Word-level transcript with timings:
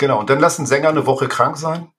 Genau, 0.00 0.18
und 0.18 0.30
dann 0.30 0.40
lassen 0.40 0.64
Sänger 0.64 0.88
eine 0.88 1.04
Woche 1.04 1.28
krank 1.28 1.58
sein. 1.58 1.92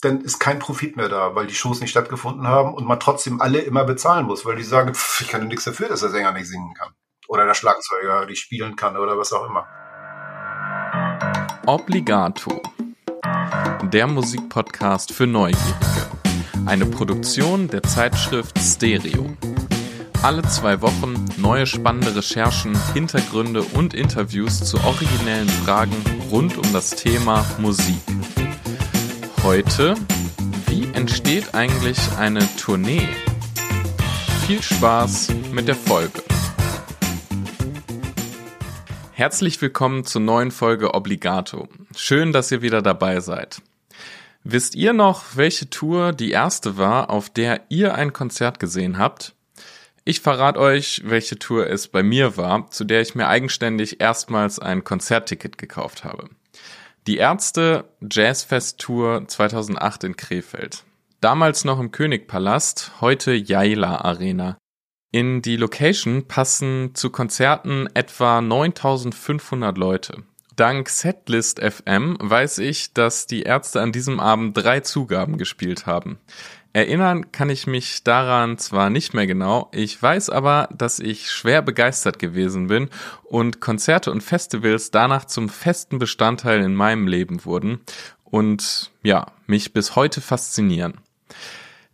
Dann 0.00 0.20
ist 0.20 0.38
kein 0.38 0.60
Profit 0.60 0.96
mehr 0.96 1.08
da, 1.08 1.34
weil 1.34 1.48
die 1.48 1.56
Shows 1.56 1.80
nicht 1.80 1.90
stattgefunden 1.90 2.46
haben 2.46 2.72
und 2.72 2.86
man 2.86 3.00
trotzdem 3.00 3.40
alle 3.40 3.58
immer 3.58 3.82
bezahlen 3.82 4.26
muss, 4.26 4.46
weil 4.46 4.54
die 4.54 4.62
sagen, 4.62 4.94
pff, 4.94 5.22
ich 5.22 5.26
kann 5.28 5.48
nichts 5.48 5.64
dafür, 5.64 5.88
dass 5.88 6.02
der 6.02 6.10
Sänger 6.10 6.30
nicht 6.30 6.46
singen 6.46 6.72
kann. 6.72 6.90
Oder 7.26 7.46
der 7.46 7.54
Schlagzeuger 7.54 8.26
nicht 8.26 8.38
spielen 8.38 8.76
kann 8.76 8.96
oder 8.96 9.18
was 9.18 9.32
auch 9.32 9.44
immer. 9.44 9.66
Obligato. 11.66 12.62
Der 13.82 14.06
Musikpodcast 14.06 15.12
für 15.12 15.26
Neugierige. 15.26 16.10
Eine 16.64 16.86
Produktion 16.86 17.66
der 17.66 17.82
Zeitschrift 17.82 18.56
Stereo. 18.56 19.36
Alle 20.22 20.42
zwei 20.42 20.80
Wochen 20.80 21.24
neue 21.38 21.66
spannende 21.66 22.14
Recherchen, 22.14 22.78
Hintergründe 22.92 23.62
und 23.62 23.94
Interviews 23.94 24.62
zu 24.62 24.78
originellen 24.84 25.48
Fragen 25.48 26.19
rund 26.30 26.56
um 26.56 26.72
das 26.72 26.90
Thema 26.90 27.44
Musik. 27.58 28.00
Heute, 29.42 29.94
wie 30.68 30.84
entsteht 30.92 31.54
eigentlich 31.54 31.98
eine 32.18 32.40
Tournee? 32.56 33.08
Viel 34.46 34.62
Spaß 34.62 35.32
mit 35.52 35.66
der 35.66 35.74
Folge. 35.74 36.22
Herzlich 39.12 39.60
willkommen 39.60 40.04
zur 40.04 40.20
neuen 40.20 40.52
Folge 40.52 40.94
Obligato. 40.94 41.68
Schön, 41.96 42.32
dass 42.32 42.52
ihr 42.52 42.62
wieder 42.62 42.80
dabei 42.80 43.20
seid. 43.20 43.60
Wisst 44.44 44.76
ihr 44.76 44.92
noch, 44.92 45.36
welche 45.36 45.68
Tour 45.68 46.12
die 46.12 46.30
erste 46.30 46.76
war, 46.76 47.10
auf 47.10 47.28
der 47.28 47.62
ihr 47.68 47.94
ein 47.94 48.12
Konzert 48.12 48.60
gesehen 48.60 48.98
habt? 48.98 49.34
Ich 50.04 50.20
verrate 50.20 50.58
euch, 50.58 51.02
welche 51.04 51.38
Tour 51.38 51.68
es 51.68 51.88
bei 51.88 52.02
mir 52.02 52.36
war, 52.36 52.70
zu 52.70 52.84
der 52.84 53.02
ich 53.02 53.14
mir 53.14 53.28
eigenständig 53.28 54.00
erstmals 54.00 54.58
ein 54.58 54.82
Konzertticket 54.82 55.58
gekauft 55.58 56.04
habe. 56.04 56.30
Die 57.06 57.18
Ärzte 57.18 57.84
Jazzfest 58.10 58.78
Tour 58.78 59.26
2008 59.26 60.04
in 60.04 60.16
Krefeld. 60.16 60.84
Damals 61.20 61.64
noch 61.64 61.78
im 61.78 61.90
Königpalast, 61.90 62.92
heute 63.00 63.32
Jaila 63.32 64.00
Arena. 64.02 64.56
In 65.12 65.42
die 65.42 65.56
Location 65.56 66.28
passen 66.28 66.94
zu 66.94 67.10
Konzerten 67.10 67.88
etwa 67.94 68.40
9500 68.40 69.76
Leute. 69.76 70.22
Dank 70.56 70.88
Setlist 70.88 71.58
FM 71.58 72.16
weiß 72.20 72.58
ich, 72.58 72.92
dass 72.92 73.26
die 73.26 73.42
Ärzte 73.42 73.80
an 73.80 73.92
diesem 73.92 74.20
Abend 74.20 74.56
drei 74.56 74.80
Zugaben 74.80 75.38
gespielt 75.38 75.86
haben. 75.86 76.18
Erinnern 76.72 77.32
kann 77.32 77.50
ich 77.50 77.66
mich 77.66 78.04
daran 78.04 78.56
zwar 78.56 78.90
nicht 78.90 79.12
mehr 79.12 79.26
genau, 79.26 79.68
ich 79.72 80.00
weiß 80.00 80.30
aber, 80.30 80.68
dass 80.72 81.00
ich 81.00 81.30
schwer 81.30 81.62
begeistert 81.62 82.20
gewesen 82.20 82.68
bin 82.68 82.88
und 83.24 83.60
Konzerte 83.60 84.12
und 84.12 84.22
Festivals 84.22 84.92
danach 84.92 85.24
zum 85.24 85.48
festen 85.48 85.98
Bestandteil 85.98 86.62
in 86.62 86.74
meinem 86.74 87.08
Leben 87.08 87.44
wurden 87.44 87.80
und 88.24 88.92
ja, 89.02 89.26
mich 89.46 89.72
bis 89.72 89.96
heute 89.96 90.20
faszinieren. 90.20 90.94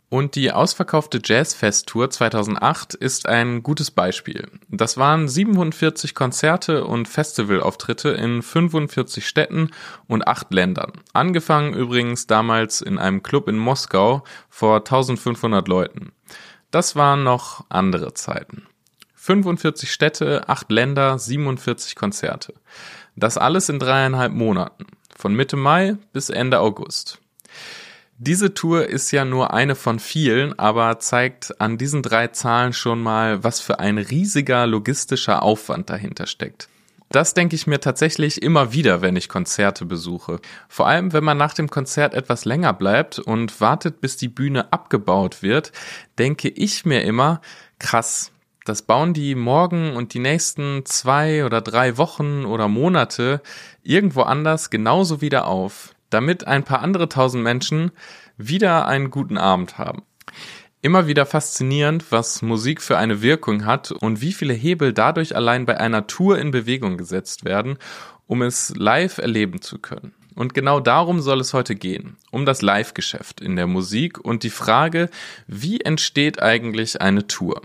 Und 0.09 0.35
die 0.35 0.53
ausverkaufte 0.53 1.19
Jazzfest-Tour 1.21 2.09
2008 2.09 2.93
ist 2.93 3.27
ein 3.27 3.61
gutes 3.61 3.91
Beispiel. 3.91 4.47
Das 4.69 4.95
waren 4.95 5.27
47 5.27 6.15
Konzerte 6.15 6.85
und 6.85 7.09
Festivalauftritte 7.09 8.09
in 8.09 8.41
45 8.41 9.27
Städten 9.27 9.71
und 10.07 10.25
8 10.25 10.53
Ländern. 10.53 10.93
Angefangen 11.11 11.73
übrigens 11.73 12.25
damals 12.25 12.79
in 12.79 12.97
einem 12.97 13.21
Club 13.21 13.49
in 13.49 13.57
Moskau 13.57 14.23
vor 14.49 14.77
1500 14.77 15.67
Leuten. 15.67 16.13
Das 16.71 16.95
waren 16.95 17.23
noch 17.23 17.65
andere 17.67 18.13
Zeiten. 18.13 18.65
45 19.15 19.91
Städte, 19.91 20.47
8 20.47 20.71
Länder, 20.71 21.19
47 21.19 21.95
Konzerte. 21.95 22.53
Das 23.17 23.37
alles 23.37 23.67
in 23.67 23.77
dreieinhalb 23.77 24.31
Monaten. 24.31 24.85
Von 25.17 25.33
Mitte 25.33 25.57
Mai 25.57 25.97
bis 26.13 26.29
Ende 26.29 26.61
August. 26.61 27.19
Diese 28.19 28.55
Tour 28.55 28.87
ist 28.87 29.11
ja 29.11 29.25
nur 29.25 29.53
eine 29.53 29.75
von 29.75 29.99
vielen, 29.99 30.57
aber 30.57 30.97
zeigt 30.97 31.61
an 31.61 31.77
diesen 31.77 32.01
drei 32.01 32.29
Zahlen 32.29 32.73
schon 32.73 32.99
mal, 32.99 33.43
was 33.43 33.59
für 33.59 33.79
ein 33.79 33.99
riesiger 33.99 34.65
logistischer 34.65 35.43
Aufwand 35.43 35.91
dahinter 35.91 36.25
steckt. 36.25 36.67
Das 37.09 37.35
denke 37.35 37.55
ich 37.55 37.67
mir 37.67 37.79
tatsächlich 37.79 38.41
immer 38.41 38.73
wieder, 38.73 39.03
wenn 39.03 39.15
ich 39.15 39.29
Konzerte 39.29 39.85
besuche. 39.85 40.39
Vor 40.67 40.87
allem, 40.87 41.13
wenn 41.13 41.23
man 41.23 41.37
nach 41.37 41.53
dem 41.53 41.69
Konzert 41.69 42.15
etwas 42.15 42.43
länger 42.43 42.73
bleibt 42.73 43.19
und 43.19 43.61
wartet, 43.61 44.01
bis 44.01 44.17
die 44.17 44.29
Bühne 44.29 44.73
abgebaut 44.73 45.43
wird, 45.43 45.71
denke 46.17 46.49
ich 46.49 46.85
mir 46.85 47.03
immer, 47.03 47.39
krass, 47.77 48.31
das 48.65 48.81
bauen 48.81 49.13
die 49.13 49.35
morgen 49.35 49.95
und 49.95 50.15
die 50.15 50.19
nächsten 50.19 50.85
zwei 50.85 51.45
oder 51.45 51.61
drei 51.61 51.97
Wochen 51.97 52.45
oder 52.45 52.67
Monate 52.67 53.41
irgendwo 53.83 54.23
anders 54.23 54.71
genauso 54.71 55.21
wieder 55.21 55.45
auf 55.45 55.93
damit 56.09 56.47
ein 56.47 56.63
paar 56.63 56.81
andere 56.81 57.09
tausend 57.09 57.43
Menschen 57.43 57.91
wieder 58.37 58.87
einen 58.87 59.11
guten 59.11 59.37
Abend 59.37 59.77
haben. 59.77 60.03
Immer 60.81 61.07
wieder 61.07 61.25
faszinierend, 61.25 62.11
was 62.11 62.41
Musik 62.41 62.81
für 62.81 62.97
eine 62.97 63.21
Wirkung 63.21 63.65
hat 63.65 63.91
und 63.91 64.21
wie 64.21 64.31
viele 64.31 64.53
Hebel 64.53 64.93
dadurch 64.93 65.35
allein 65.35 65.65
bei 65.65 65.79
einer 65.79 66.07
Tour 66.07 66.37
in 66.37 66.51
Bewegung 66.51 66.97
gesetzt 66.97 67.45
werden, 67.45 67.77
um 68.27 68.41
es 68.41 68.73
live 68.75 69.17
erleben 69.17 69.61
zu 69.61 69.79
können. 69.79 70.13
Und 70.35 70.53
genau 70.53 70.79
darum 70.79 71.19
soll 71.19 71.41
es 71.41 71.55
heute 71.55 71.75
gehen, 71.75 72.17
um 72.29 72.45
das 72.45 72.61
Live-Geschäft 72.61 73.41
in 73.41 73.55
der 73.55 73.65
Musik 73.65 74.19
und 74.19 74.43
die 74.43 74.51
Frage, 74.51 75.09
wie 75.47 75.81
entsteht 75.81 76.39
eigentlich 76.39 77.01
eine 77.01 77.25
Tour? 77.25 77.61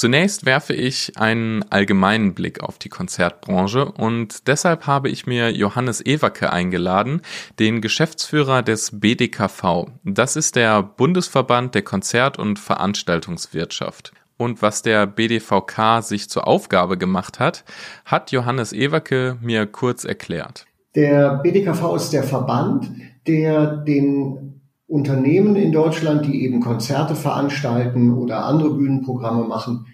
Zunächst 0.00 0.46
werfe 0.46 0.72
ich 0.72 1.18
einen 1.18 1.62
allgemeinen 1.68 2.32
Blick 2.32 2.62
auf 2.62 2.78
die 2.78 2.88
Konzertbranche 2.88 3.84
und 3.84 4.48
deshalb 4.48 4.86
habe 4.86 5.10
ich 5.10 5.26
mir 5.26 5.50
Johannes 5.50 6.00
Ewacke 6.02 6.50
eingeladen, 6.50 7.20
den 7.58 7.82
Geschäftsführer 7.82 8.62
des 8.62 8.98
BDKV. 8.98 9.88
Das 10.02 10.36
ist 10.36 10.56
der 10.56 10.82
Bundesverband 10.82 11.74
der 11.74 11.82
Konzert- 11.82 12.38
und 12.38 12.58
Veranstaltungswirtschaft. 12.58 14.14
Und 14.38 14.62
was 14.62 14.80
der 14.80 15.06
BDVK 15.06 16.00
sich 16.02 16.30
zur 16.30 16.48
Aufgabe 16.48 16.96
gemacht 16.96 17.38
hat, 17.38 17.64
hat 18.06 18.32
Johannes 18.32 18.72
Ewacke 18.72 19.36
mir 19.42 19.66
kurz 19.66 20.06
erklärt. 20.06 20.64
Der 20.94 21.40
BDKV 21.42 21.94
ist 21.96 22.14
der 22.14 22.22
Verband, 22.22 22.90
der 23.26 23.76
den 23.76 24.59
Unternehmen 24.90 25.54
in 25.54 25.70
Deutschland, 25.70 26.26
die 26.26 26.44
eben 26.44 26.60
Konzerte 26.60 27.14
veranstalten 27.14 28.12
oder 28.12 28.44
andere 28.44 28.74
Bühnenprogramme 28.74 29.44
machen, 29.44 29.86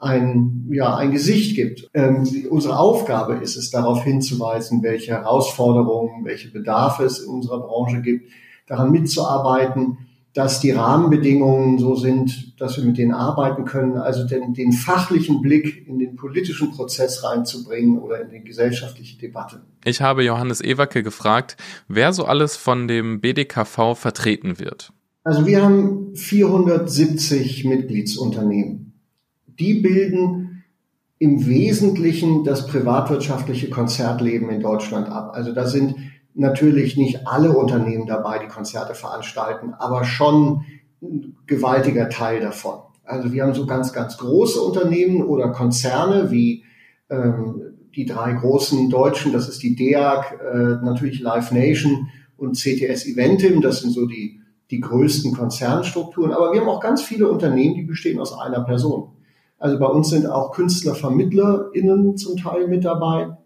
ein, 0.00 0.68
ja, 0.70 0.96
ein 0.96 1.12
Gesicht 1.12 1.54
gibt. 1.54 1.88
Ähm, 1.94 2.26
unsere 2.50 2.76
Aufgabe 2.78 3.36
ist 3.36 3.56
es, 3.56 3.70
darauf 3.70 4.02
hinzuweisen, 4.02 4.82
welche 4.82 5.12
Herausforderungen, 5.12 6.24
welche 6.24 6.50
Bedarfe 6.50 7.04
es 7.04 7.20
in 7.20 7.30
unserer 7.30 7.60
Branche 7.60 8.02
gibt, 8.02 8.28
daran 8.66 8.90
mitzuarbeiten, 8.90 9.98
dass 10.36 10.60
die 10.60 10.70
Rahmenbedingungen 10.70 11.78
so 11.78 11.96
sind, 11.96 12.60
dass 12.60 12.76
wir 12.76 12.84
mit 12.84 12.98
denen 12.98 13.12
arbeiten 13.12 13.64
können, 13.64 13.96
also 13.96 14.26
den, 14.26 14.52
den 14.52 14.70
fachlichen 14.70 15.40
Blick 15.40 15.88
in 15.88 15.98
den 15.98 16.14
politischen 16.14 16.72
Prozess 16.72 17.24
reinzubringen 17.24 17.98
oder 17.98 18.20
in 18.20 18.28
die 18.28 18.44
gesellschaftliche 18.44 19.16
Debatte. 19.16 19.62
Ich 19.82 20.02
habe 20.02 20.22
Johannes 20.22 20.60
Ewacke 20.60 21.02
gefragt, 21.02 21.56
wer 21.88 22.12
so 22.12 22.26
alles 22.26 22.54
von 22.54 22.86
dem 22.86 23.22
BDKV 23.22 23.94
vertreten 23.94 24.58
wird. 24.58 24.92
Also 25.24 25.46
wir 25.46 25.62
haben 25.62 26.14
470 26.14 27.64
Mitgliedsunternehmen. 27.64 28.92
Die 29.58 29.80
bilden 29.80 30.64
im 31.18 31.46
Wesentlichen 31.46 32.44
das 32.44 32.66
privatwirtschaftliche 32.66 33.70
Konzertleben 33.70 34.50
in 34.50 34.60
Deutschland 34.60 35.08
ab. 35.08 35.30
Also 35.32 35.54
da 35.54 35.66
sind 35.66 35.94
natürlich 36.36 36.96
nicht 36.96 37.26
alle 37.26 37.56
Unternehmen 37.56 38.06
dabei, 38.06 38.38
die 38.38 38.48
Konzerte 38.48 38.94
veranstalten, 38.94 39.74
aber 39.74 40.04
schon 40.04 40.64
ein 41.02 41.36
gewaltiger 41.46 42.08
Teil 42.08 42.40
davon. 42.40 42.80
Also 43.04 43.32
wir 43.32 43.42
haben 43.42 43.54
so 43.54 43.66
ganz, 43.66 43.92
ganz 43.92 44.18
große 44.18 44.60
Unternehmen 44.60 45.22
oder 45.22 45.50
Konzerne 45.50 46.30
wie 46.30 46.64
ähm, 47.08 47.62
die 47.94 48.04
drei 48.04 48.32
großen 48.32 48.90
deutschen, 48.90 49.32
das 49.32 49.48
ist 49.48 49.62
die 49.62 49.74
DEAG, 49.74 50.38
äh, 50.40 50.84
natürlich 50.84 51.20
Live 51.20 51.52
Nation 51.52 52.08
und 52.36 52.56
CTS 52.56 53.06
Eventim, 53.06 53.62
das 53.62 53.80
sind 53.80 53.92
so 53.92 54.06
die, 54.06 54.40
die 54.70 54.80
größten 54.80 55.32
Konzernstrukturen. 55.32 56.32
Aber 56.32 56.52
wir 56.52 56.60
haben 56.60 56.68
auch 56.68 56.80
ganz 56.80 57.00
viele 57.00 57.30
Unternehmen, 57.30 57.74
die 57.74 57.82
bestehen 57.82 58.20
aus 58.20 58.38
einer 58.38 58.60
Person. 58.60 59.12
Also 59.58 59.78
bei 59.78 59.86
uns 59.86 60.10
sind 60.10 60.26
auch 60.26 60.52
KünstlervermittlerInnen 60.52 62.18
zum 62.18 62.36
Teil 62.36 62.68
mit 62.68 62.84
dabei. 62.84 63.38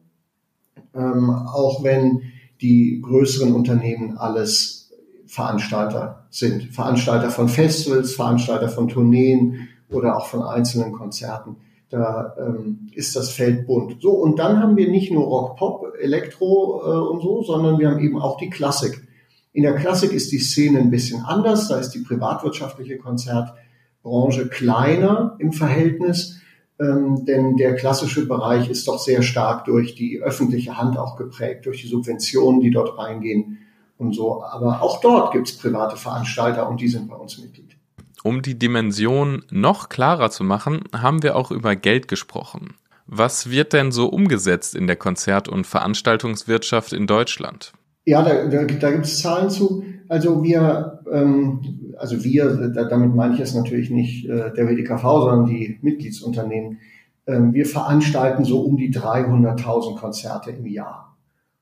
Ähm, 0.92 1.30
auch 1.30 1.84
wenn 1.84 2.22
die 2.60 3.00
größeren 3.02 3.52
Unternehmen 3.52 4.18
alles 4.18 4.90
Veranstalter 5.26 6.26
sind. 6.30 6.64
Veranstalter 6.74 7.30
von 7.30 7.48
Festivals, 7.48 8.14
Veranstalter 8.14 8.68
von 8.68 8.88
Tourneen 8.88 9.68
oder 9.90 10.16
auch 10.16 10.26
von 10.26 10.42
einzelnen 10.42 10.92
Konzerten. 10.92 11.56
Da 11.88 12.34
ähm, 12.38 12.90
ist 12.92 13.16
das 13.16 13.30
Feld 13.30 13.66
bunt. 13.66 14.00
So, 14.00 14.12
und 14.12 14.38
dann 14.38 14.60
haben 14.60 14.76
wir 14.76 14.88
nicht 14.88 15.10
nur 15.10 15.24
Rock, 15.24 15.56
Pop, 15.56 15.86
Elektro 16.00 16.82
äh, 16.84 17.10
und 17.10 17.20
so, 17.20 17.42
sondern 17.42 17.78
wir 17.78 17.90
haben 17.90 18.00
eben 18.00 18.20
auch 18.20 18.36
die 18.36 18.50
Klassik. 18.50 19.06
In 19.52 19.64
der 19.64 19.74
Klassik 19.74 20.12
ist 20.12 20.30
die 20.30 20.38
Szene 20.38 20.78
ein 20.78 20.90
bisschen 20.90 21.24
anders. 21.24 21.68
Da 21.68 21.78
ist 21.78 21.90
die 21.90 22.00
privatwirtschaftliche 22.00 22.98
Konzertbranche 22.98 24.48
kleiner 24.48 25.34
im 25.38 25.52
Verhältnis. 25.52 26.39
Ähm, 26.80 27.24
denn 27.26 27.56
der 27.56 27.76
klassische 27.76 28.26
Bereich 28.26 28.70
ist 28.70 28.88
doch 28.88 28.98
sehr 28.98 29.22
stark 29.22 29.66
durch 29.66 29.94
die 29.94 30.20
öffentliche 30.22 30.78
Hand 30.78 30.98
auch 30.98 31.16
geprägt, 31.16 31.66
durch 31.66 31.82
die 31.82 31.88
Subventionen, 31.88 32.60
die 32.60 32.70
dort 32.70 32.96
reingehen 32.98 33.58
und 33.98 34.14
so. 34.14 34.42
Aber 34.42 34.82
auch 34.82 35.00
dort 35.00 35.32
gibt 35.32 35.48
es 35.48 35.58
private 35.58 35.96
Veranstalter 35.96 36.68
und 36.68 36.80
die 36.80 36.88
sind 36.88 37.08
bei 37.08 37.16
uns 37.16 37.38
Mitglied. 37.38 37.76
Um 38.22 38.42
die 38.42 38.58
Dimension 38.58 39.44
noch 39.50 39.88
klarer 39.88 40.30
zu 40.30 40.42
machen, 40.44 40.84
haben 40.94 41.22
wir 41.22 41.36
auch 41.36 41.50
über 41.50 41.76
Geld 41.76 42.08
gesprochen. 42.08 42.74
Was 43.06 43.50
wird 43.50 43.72
denn 43.72 43.92
so 43.92 44.08
umgesetzt 44.08 44.74
in 44.74 44.86
der 44.86 44.96
Konzert- 44.96 45.48
und 45.48 45.66
Veranstaltungswirtschaft 45.66 46.92
in 46.92 47.06
Deutschland? 47.06 47.72
Ja, 48.04 48.22
da, 48.22 48.46
da, 48.46 48.64
da 48.64 48.90
gibt 48.90 49.04
es 49.04 49.20
Zahlen 49.20 49.50
zu. 49.50 49.84
Also 50.08 50.42
wir, 50.42 50.99
ähm, 51.12 51.94
also 51.98 52.22
wir, 52.24 52.68
da, 52.68 52.84
damit 52.84 53.14
meine 53.14 53.34
ich 53.34 53.40
jetzt 53.40 53.54
natürlich 53.54 53.90
nicht 53.90 54.28
äh, 54.28 54.52
der 54.52 54.68
WDKV, 54.68 55.02
sondern 55.02 55.46
die 55.46 55.78
Mitgliedsunternehmen. 55.82 56.78
Ähm, 57.26 57.52
wir 57.52 57.66
veranstalten 57.66 58.44
so 58.44 58.60
um 58.60 58.76
die 58.76 58.92
300.000 58.92 59.96
Konzerte 59.96 60.50
im 60.50 60.66
Jahr. 60.66 61.16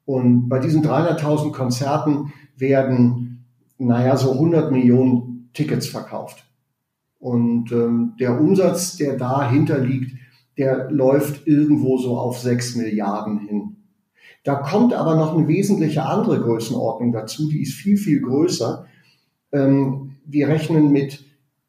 Und 0.04 0.48
bei 0.48 0.58
diesen 0.58 0.82
300.000 0.82 1.52
Konzerten 1.52 2.32
werden, 2.56 3.44
naja, 3.78 4.16
so 4.16 4.32
100 4.32 4.72
Millionen 4.72 5.50
Tickets 5.52 5.86
verkauft. 5.86 6.44
Und 7.18 7.72
ähm, 7.72 8.14
der 8.18 8.40
Umsatz, 8.40 8.96
der 8.96 9.16
dahinter 9.16 9.78
liegt, 9.78 10.16
der 10.56 10.90
läuft 10.90 11.46
irgendwo 11.46 11.98
so 11.98 12.16
auf 12.16 12.38
6 12.38 12.76
Milliarden 12.76 13.38
hin. 13.40 13.76
Da 14.44 14.56
kommt 14.56 14.94
aber 14.94 15.14
noch 15.14 15.36
eine 15.36 15.46
wesentliche 15.46 16.04
andere 16.04 16.40
Größenordnung 16.40 17.12
dazu, 17.12 17.48
die 17.48 17.62
ist 17.62 17.74
viel, 17.74 17.96
viel 17.96 18.22
größer. 18.22 18.86
Ähm, 19.52 20.16
wir 20.26 20.48
rechnen 20.48 20.90
mit 20.90 21.24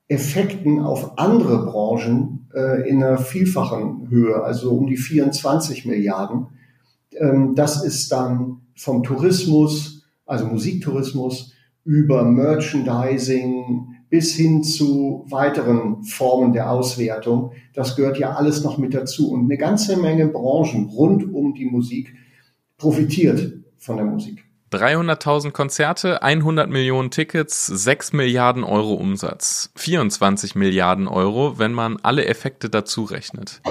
Effekten 0.08 0.80
auf 0.80 1.18
andere 1.18 1.66
Branchen 1.66 2.50
äh, 2.54 2.90
in 2.90 3.04
einer 3.04 3.18
vielfachen 3.18 4.10
Höhe, 4.10 4.44
also 4.44 4.72
um 4.72 4.88
die 4.88 4.98
24 4.98 5.86
Milliarden. 5.86 6.48
Ähm, 7.16 7.54
das 7.56 7.84
ist 7.84 8.12
dann 8.12 8.62
vom 8.76 9.04
Tourismus, 9.04 10.04
also 10.26 10.46
Musiktourismus, 10.46 11.54
über 11.84 12.24
Merchandising, 12.24 13.96
bis 14.10 14.34
hin 14.34 14.64
zu 14.64 15.26
weiteren 15.30 16.04
Formen 16.04 16.54
der 16.54 16.72
Auswertung. 16.72 17.52
Das 17.74 17.96
gehört 17.96 18.18
ja 18.18 18.34
alles 18.34 18.64
noch 18.64 18.78
mit 18.78 18.94
dazu. 18.94 19.32
Und 19.32 19.46
eine 19.46 19.58
ganze 19.58 19.98
Menge 19.98 20.28
Branchen 20.28 20.86
rund 20.86 21.32
um 21.32 21.54
die 21.54 21.66
Musik 21.66 22.16
profitiert 22.78 23.54
von 23.78 23.98
der 23.98 24.06
Musik. 24.06 24.49
300.000 24.72 25.52
Konzerte, 25.52 26.22
100 26.22 26.68
Millionen 26.68 27.12
Tickets, 27.12 27.66
6 27.66 28.14
Milliarden 28.14 28.64
Euro 28.64 28.94
Umsatz, 28.94 29.72
24 29.76 30.56
Milliarden 30.56 31.08
Euro, 31.08 31.58
wenn 31.58 31.74
man 31.74 31.98
alle 32.04 32.26
Effekte 32.26 32.70
dazu 32.70 33.04
rechnet. 33.04 33.62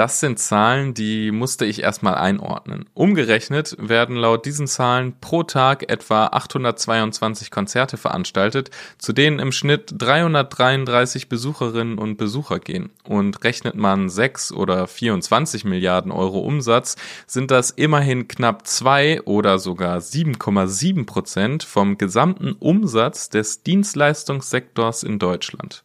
Das 0.00 0.18
sind 0.18 0.38
Zahlen, 0.38 0.94
die 0.94 1.30
musste 1.30 1.66
ich 1.66 1.82
erstmal 1.82 2.14
einordnen. 2.14 2.86
Umgerechnet 2.94 3.76
werden 3.78 4.16
laut 4.16 4.46
diesen 4.46 4.66
Zahlen 4.66 5.12
pro 5.20 5.42
Tag 5.42 5.92
etwa 5.92 6.28
822 6.28 7.50
Konzerte 7.50 7.98
veranstaltet, 7.98 8.70
zu 8.96 9.12
denen 9.12 9.38
im 9.38 9.52
Schnitt 9.52 9.92
333 9.98 11.28
Besucherinnen 11.28 11.98
und 11.98 12.16
Besucher 12.16 12.60
gehen. 12.60 12.88
Und 13.04 13.44
rechnet 13.44 13.74
man 13.74 14.08
6 14.08 14.52
oder 14.52 14.86
24 14.86 15.66
Milliarden 15.66 16.12
Euro 16.12 16.38
Umsatz, 16.38 16.96
sind 17.26 17.50
das 17.50 17.70
immerhin 17.70 18.26
knapp 18.26 18.66
2 18.66 19.24
oder 19.24 19.58
sogar 19.58 19.98
7,7 19.98 21.04
Prozent 21.04 21.62
vom 21.62 21.98
gesamten 21.98 22.52
Umsatz 22.52 23.28
des 23.28 23.64
Dienstleistungssektors 23.64 25.02
in 25.02 25.18
Deutschland. 25.18 25.84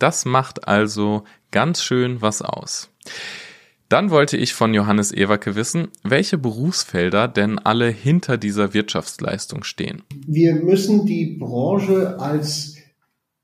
Das 0.00 0.24
macht 0.24 0.66
also 0.66 1.22
ganz 1.52 1.80
schön 1.80 2.20
was 2.20 2.42
aus. 2.42 2.90
Dann 3.88 4.10
wollte 4.10 4.36
ich 4.36 4.52
von 4.52 4.74
Johannes 4.74 5.12
Ewerke 5.12 5.54
wissen, 5.54 5.88
welche 6.02 6.38
Berufsfelder 6.38 7.28
denn 7.28 7.58
alle 7.60 7.88
hinter 7.88 8.36
dieser 8.36 8.74
Wirtschaftsleistung 8.74 9.62
stehen. 9.62 10.02
Wir 10.26 10.56
müssen 10.56 11.06
die 11.06 11.36
Branche 11.38 12.18
als, 12.18 12.76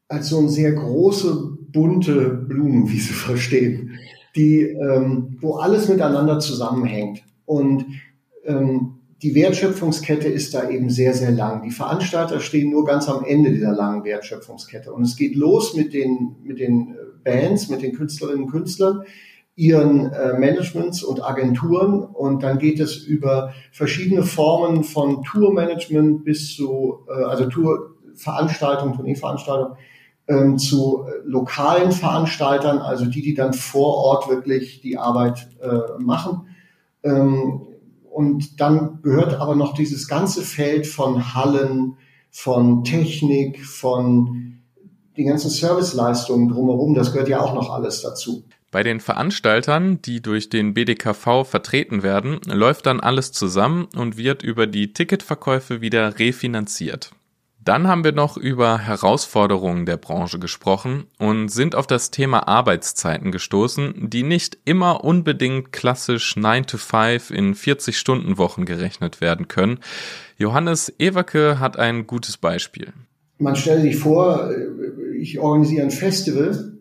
als 0.09 0.29
so 0.29 0.38
eine 0.38 0.49
sehr 0.49 0.73
große, 0.73 1.59
bunte 1.70 2.31
Blumenwiese 2.31 3.12
verstehen, 3.12 3.99
die, 4.35 4.62
ähm, 4.62 5.37
wo 5.41 5.56
alles 5.56 5.88
miteinander 5.88 6.41
zusammenhängt. 6.41 7.23
Und 7.44 7.85
ähm, 8.44 8.99
die 9.23 9.37
Wertschöpfungskette 9.37 10.26
ist 10.26 10.55
da 10.55 10.69
eben 10.69 10.91
sehr, 10.91 11.15
sehr 11.15 11.31
lang. 11.31 11.62
Die 11.62 11.70
Veranstalter 11.70 12.41
stehen 12.41 12.70
nur 12.70 12.85
ganz 12.85 13.08
am 13.08 13.25
Ende 13.25 13.53
dieser 13.53 13.73
langen 13.73 14.03
Wertschöpfungskette. 14.03 14.93
Und 14.93 15.03
es 15.03 15.17
geht 15.17 15.37
los 15.37 15.75
mit 15.76 15.94
den, 15.94 16.35
mit 16.43 16.58
den 16.58 16.97
Bands, 17.23 17.69
mit 17.69 17.82
den 17.82 17.93
Künstlerinnen 17.93 18.44
und 18.44 18.50
Künstlern, 18.50 19.05
ihren 19.55 20.13
äh, 20.13 20.39
Managements 20.39 21.03
und 21.03 21.23
Agenturen 21.23 22.03
und 22.03 22.43
dann 22.43 22.59
geht 22.59 22.81
es 22.81 22.97
über 22.97 23.53
verschiedene 23.71 24.23
Formen 24.23 24.83
von 24.83 25.23
Tourmanagement 25.23 26.25
bis 26.25 26.57
zu, 26.57 27.07
äh, 27.09 27.25
also 27.25 27.47
Tourveranstaltungen, 27.47 28.95
Tourneeveranstaltungen, 28.95 29.77
ähm, 30.29 30.59
zu 30.59 31.05
äh, 31.07 31.11
lokalen 31.25 31.93
Veranstaltern, 31.93 32.79
also 32.79 33.07
die, 33.07 33.23
die 33.23 33.35
dann 33.35 33.53
vor 33.53 33.97
Ort 33.97 34.29
wirklich 34.29 34.81
die 34.81 34.97
Arbeit 34.97 35.49
äh, 35.61 36.01
machen. 36.01 36.47
Ähm, 37.03 37.63
und 38.11 38.61
dann 38.61 39.01
gehört 39.03 39.35
aber 39.35 39.55
noch 39.55 39.75
dieses 39.75 40.09
ganze 40.09 40.43
Feld 40.43 40.87
von 40.87 41.35
Hallen, 41.35 41.97
von 42.31 42.85
Technik, 42.85 43.65
von 43.65 44.61
den 45.17 45.27
ganzen 45.27 45.51
Serviceleistungen 45.51 46.49
drumherum, 46.49 46.95
das 46.95 47.13
gehört 47.13 47.29
ja 47.29 47.41
auch 47.41 47.55
noch 47.55 47.71
alles 47.71 48.01
dazu. 48.01 48.45
Bei 48.73 48.83
den 48.83 49.01
Veranstaltern, 49.01 50.01
die 50.01 50.23
durch 50.23 50.49
den 50.49 50.73
BDKV 50.73 51.45
vertreten 51.45 52.03
werden, 52.03 52.41
läuft 52.47 52.87
dann 52.87 53.01
alles 53.01 53.31
zusammen 53.31 53.87
und 53.95 54.17
wird 54.17 54.43
über 54.43 54.67
die 54.67 54.95
Ticketverkäufe 54.95 55.83
wieder 55.83 56.19
refinanziert. 56.19 57.11
Dann 57.63 57.87
haben 57.87 58.03
wir 58.03 58.13
noch 58.13 58.39
über 58.39 58.79
Herausforderungen 58.79 59.85
der 59.85 59.99
Branche 59.99 60.39
gesprochen 60.39 61.05
und 61.19 61.51
sind 61.51 61.75
auf 61.75 61.87
das 61.87 62.11
Thema 62.11 62.49
Arbeitszeiten 62.49 63.31
gestoßen, 63.31 64.09
die 64.09 64.23
nicht 64.23 64.57
immer 64.65 65.05
unbedingt 65.05 65.71
klassisch 65.71 66.35
9 66.35 66.67
to 66.67 66.79
5 66.79 67.31
in 67.31 67.55
40 67.55 67.99
Stunden 67.99 68.39
Wochen 68.39 68.65
gerechnet 68.65 69.21
werden 69.21 69.49
können. 69.49 69.81
Johannes 70.39 70.91
Ewerke 70.99 71.61
hat 71.61 71.79
ein 71.79 72.07
gutes 72.07 72.39
Beispiel. 72.39 72.95
Man 73.39 73.55
stellt 73.55 73.83
sich 73.83 73.97
vor, 73.97 74.51
ich 75.21 75.39
organisiere 75.39 75.83
ein 75.83 75.91
Festival 75.91 76.72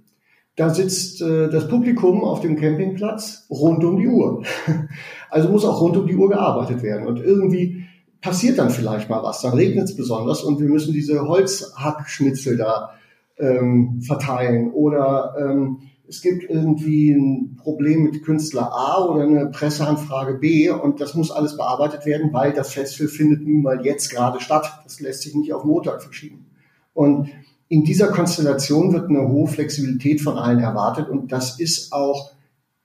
da 0.55 0.69
sitzt 0.69 1.21
äh, 1.21 1.49
das 1.49 1.67
Publikum 1.67 2.23
auf 2.23 2.41
dem 2.41 2.55
Campingplatz 2.55 3.47
rund 3.49 3.83
um 3.83 3.97
die 3.97 4.07
Uhr. 4.07 4.43
Also 5.29 5.47
muss 5.47 5.63
auch 5.63 5.79
rund 5.79 5.95
um 5.95 6.07
die 6.07 6.15
Uhr 6.17 6.27
gearbeitet 6.27 6.83
werden. 6.83 7.07
Und 7.07 7.17
irgendwie 7.21 7.85
passiert 8.19 8.59
dann 8.59 8.69
vielleicht 8.69 9.09
mal 9.09 9.23
was. 9.23 9.41
Dann 9.41 9.53
regnet 9.53 9.85
es 9.85 9.95
besonders 9.95 10.43
und 10.43 10.59
wir 10.59 10.67
müssen 10.67 10.93
diese 10.93 11.25
Holzhackschnitzel 11.25 12.57
da 12.57 12.95
ähm, 13.37 14.01
verteilen. 14.01 14.71
Oder 14.71 15.35
ähm, 15.39 15.83
es 16.05 16.21
gibt 16.21 16.49
irgendwie 16.49 17.11
ein 17.11 17.55
Problem 17.55 18.03
mit 18.03 18.23
Künstler 18.23 18.73
A 18.73 19.05
oder 19.05 19.23
eine 19.23 19.45
Presseanfrage 19.47 20.33
B 20.39 20.69
und 20.69 20.99
das 20.99 21.15
muss 21.15 21.31
alles 21.31 21.55
bearbeitet 21.55 22.05
werden, 22.05 22.33
weil 22.33 22.51
das 22.51 22.73
Festival 22.73 23.07
findet 23.07 23.47
nun 23.47 23.61
mal 23.61 23.85
jetzt 23.85 24.09
gerade 24.11 24.41
statt. 24.41 24.81
Das 24.83 24.99
lässt 24.99 25.21
sich 25.21 25.33
nicht 25.33 25.53
auf 25.53 25.63
Montag 25.63 26.03
verschieben. 26.03 26.47
Und 26.93 27.29
in 27.71 27.85
dieser 27.85 28.09
Konstellation 28.09 28.91
wird 28.91 29.09
eine 29.09 29.29
hohe 29.29 29.47
Flexibilität 29.47 30.19
von 30.19 30.37
allen 30.37 30.59
erwartet 30.59 31.07
und 31.07 31.31
das 31.31 31.57
ist 31.57 31.93
auch 31.93 32.33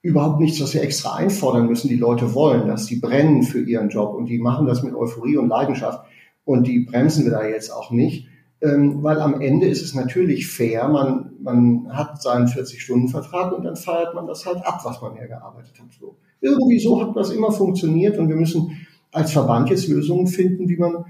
überhaupt 0.01 0.39
nichts, 0.39 0.63
was 0.63 0.75
wir 0.75 0.83
extra 0.85 1.17
einfordern 1.17 1.67
müssen. 1.67 1.89
Die 1.89 1.97
Leute 1.97 2.35
wollen 2.35 2.69
das, 2.69 2.87
die 2.87 2.95
brennen 2.95 3.43
für 3.43 3.61
ihren 3.61 3.89
Job 3.89 4.15
und 4.15 4.27
die 4.27 4.39
machen 4.39 4.65
das 4.65 4.85
mit 4.85 4.95
Euphorie 4.95 5.39
und 5.39 5.49
Leidenschaft 5.49 6.07
und 6.45 6.69
die 6.69 6.87
bremsen 6.89 7.25
wir 7.25 7.33
da 7.33 7.45
jetzt 7.45 7.71
auch 7.71 7.91
nicht, 7.91 8.29
ähm, 8.61 9.03
weil 9.03 9.21
am 9.21 9.41
Ende 9.41 9.67
ist 9.67 9.83
es 9.83 9.93
natürlich 9.93 10.47
fair, 10.47 10.87
man, 10.87 11.33
man 11.43 11.89
hat 11.89 12.23
seinen 12.23 12.47
40-Stunden-Vertrag 12.47 13.59
und 13.59 13.65
dann 13.65 13.75
feiert 13.75 14.15
man 14.15 14.29
das 14.29 14.47
halt 14.47 14.65
ab, 14.65 14.83
was 14.85 15.03
man 15.03 15.17
hergearbeitet 15.17 15.81
hat. 15.81 15.89
So. 15.99 16.15
Irgendwie 16.41 16.79
so 16.79 17.03
hat 17.03 17.17
das 17.17 17.31
immer 17.31 17.51
funktioniert 17.51 18.19
und 18.19 18.29
wir 18.29 18.37
müssen 18.37 18.87
als 19.11 19.33
Verband 19.33 19.69
jetzt 19.69 19.89
Lösungen 19.89 20.29
finden, 20.29 20.69
wie 20.69 20.77
man 20.77 21.07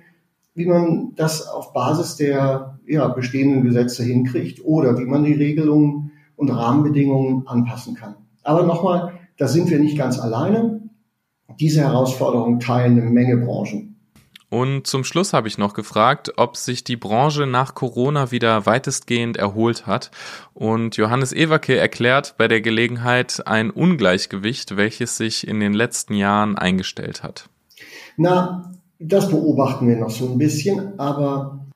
wie 0.56 0.66
man 0.66 1.12
das 1.14 1.46
auf 1.46 1.74
Basis 1.74 2.16
der 2.16 2.78
ja, 2.86 3.06
bestehenden 3.08 3.62
Gesetze 3.62 4.02
hinkriegt 4.02 4.64
oder 4.64 4.98
wie 4.98 5.04
man 5.04 5.22
die 5.22 5.34
Regelungen 5.34 6.12
und 6.34 6.50
Rahmenbedingungen 6.50 7.46
anpassen 7.46 7.94
kann. 7.94 8.16
Aber 8.42 8.62
nochmal, 8.62 9.12
da 9.36 9.48
sind 9.48 9.70
wir 9.70 9.78
nicht 9.78 9.98
ganz 9.98 10.18
alleine. 10.18 10.80
Diese 11.60 11.82
Herausforderung 11.82 12.58
teilen 12.58 12.98
eine 12.98 13.10
Menge 13.10 13.36
Branchen. 13.36 13.96
Und 14.48 14.86
zum 14.86 15.04
Schluss 15.04 15.34
habe 15.34 15.48
ich 15.48 15.58
noch 15.58 15.74
gefragt, 15.74 16.32
ob 16.36 16.56
sich 16.56 16.84
die 16.84 16.96
Branche 16.96 17.46
nach 17.46 17.74
Corona 17.74 18.30
wieder 18.30 18.64
weitestgehend 18.64 19.36
erholt 19.36 19.86
hat. 19.86 20.10
Und 20.54 20.96
Johannes 20.96 21.34
Ewerke 21.34 21.76
erklärt 21.76 22.36
bei 22.38 22.48
der 22.48 22.62
Gelegenheit 22.62 23.46
ein 23.46 23.70
Ungleichgewicht, 23.70 24.76
welches 24.76 25.18
sich 25.18 25.46
in 25.46 25.60
den 25.60 25.74
letzten 25.74 26.14
Jahren 26.14 26.56
eingestellt 26.56 27.22
hat. 27.22 27.50
Na, 28.16 28.72
das 28.98 29.30
beobachten 29.30 29.88
wir 29.88 29.96
noch 29.96 30.10
so 30.10 30.28
ein 30.28 30.38
bisschen, 30.38 30.98
aber 30.98 31.66